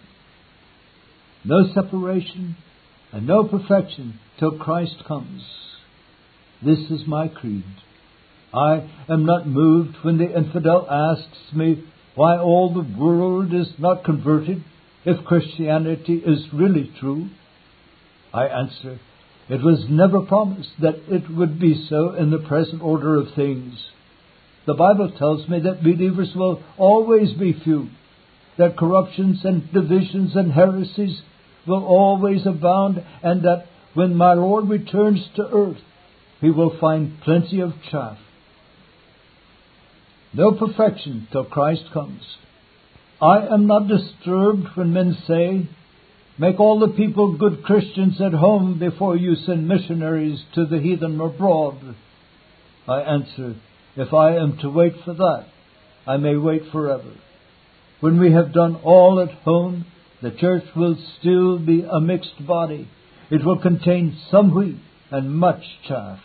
no 1.49 1.73
separation, 1.73 2.55
and 3.11 3.25
no 3.25 3.43
perfection 3.43 4.19
till 4.39 4.59
Christ 4.59 5.03
comes. 5.07 5.41
This 6.63 6.79
is 6.91 7.07
my 7.07 7.27
creed. 7.27 7.63
I 8.53 8.87
am 9.09 9.25
not 9.25 9.47
moved 9.47 9.97
when 10.03 10.19
the 10.19 10.35
infidel 10.37 10.87
asks 10.89 11.53
me 11.53 11.83
why 12.13 12.37
all 12.37 12.71
the 12.71 12.99
world 12.99 13.53
is 13.53 13.67
not 13.79 14.03
converted 14.03 14.63
if 15.05 15.25
Christianity 15.25 16.21
is 16.25 16.53
really 16.53 16.91
true. 16.99 17.29
I 18.31 18.45
answer, 18.45 18.99
it 19.49 19.63
was 19.63 19.85
never 19.89 20.21
promised 20.21 20.69
that 20.81 21.01
it 21.07 21.35
would 21.35 21.59
be 21.59 21.87
so 21.89 22.13
in 22.13 22.29
the 22.29 22.45
present 22.47 22.83
order 22.83 23.15
of 23.15 23.33
things. 23.35 23.73
The 24.67 24.75
Bible 24.75 25.11
tells 25.17 25.49
me 25.49 25.61
that 25.61 25.81
believers 25.81 26.29
will 26.35 26.61
always 26.77 27.33
be 27.33 27.59
few, 27.63 27.89
that 28.59 28.77
corruptions 28.77 29.39
and 29.43 29.71
divisions 29.73 30.35
and 30.35 30.51
heresies 30.51 31.21
will 31.69 31.85
always 31.85 32.45
abound, 32.45 33.03
and 33.23 33.43
that 33.43 33.65
when 33.93 34.15
my 34.15 34.33
Lord 34.33 34.67
returns 34.67 35.25
to 35.35 35.47
earth, 35.47 35.81
he 36.41 36.49
will 36.49 36.77
find 36.79 37.21
plenty 37.21 37.61
of 37.61 37.73
chaff. 37.89 38.17
No 40.33 40.51
perfection 40.51 41.27
till 41.31 41.45
Christ 41.45 41.83
comes. 41.93 42.21
I 43.21 43.47
am 43.47 43.67
not 43.67 43.87
disturbed 43.87 44.67
when 44.75 44.93
men 44.93 45.17
say, 45.27 45.69
Make 46.37 46.59
all 46.59 46.79
the 46.79 46.95
people 46.95 47.37
good 47.37 47.63
Christians 47.63 48.21
at 48.21 48.33
home 48.33 48.79
before 48.79 49.17
you 49.17 49.35
send 49.35 49.67
missionaries 49.67 50.39
to 50.55 50.65
the 50.65 50.79
heathen 50.79 51.19
abroad. 51.19 51.95
I 52.87 53.01
answer, 53.01 53.55
If 53.97 54.13
I 54.13 54.37
am 54.37 54.57
to 54.61 54.69
wait 54.69 54.93
for 55.03 55.13
that, 55.13 55.47
I 56.07 56.17
may 56.17 56.37
wait 56.37 56.71
forever. 56.71 57.11
When 57.99 58.19
we 58.19 58.31
have 58.31 58.53
done 58.53 58.77
all 58.77 59.19
at 59.19 59.35
home, 59.39 59.85
the 60.21 60.31
church 60.31 60.63
will 60.75 60.97
still 61.19 61.59
be 61.59 61.85
a 61.89 61.99
mixed 61.99 62.45
body. 62.45 62.89
It 63.29 63.45
will 63.45 63.59
contain 63.59 64.17
some 64.31 64.53
wheat 64.53 64.79
and 65.11 65.33
much 65.33 65.63
chaff. 65.87 66.19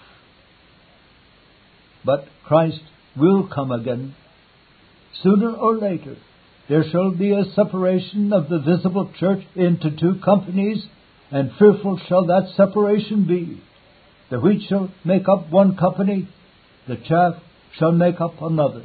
But 2.05 2.27
Christ 2.47 2.81
will 3.17 3.49
come 3.53 3.71
again. 3.71 4.15
Sooner 5.23 5.53
or 5.53 5.77
later, 5.79 6.17
there 6.69 6.85
shall 6.91 7.13
be 7.13 7.33
a 7.33 7.45
separation 7.55 8.33
of 8.33 8.49
the 8.49 8.59
visible 8.59 9.11
church 9.19 9.45
into 9.55 9.91
two 9.91 10.21
companies, 10.25 10.85
and 11.31 11.53
fearful 11.59 12.01
shall 12.09 12.27
that 12.27 12.53
separation 12.57 13.27
be. 13.27 13.63
The 14.31 14.41
wheat 14.41 14.67
shall 14.69 14.91
make 15.05 15.29
up 15.29 15.51
one 15.51 15.77
company, 15.77 16.29
the 16.89 16.97
chaff 16.97 17.35
shall 17.79 17.93
make 17.93 18.21
up 18.21 18.41
another. 18.41 18.85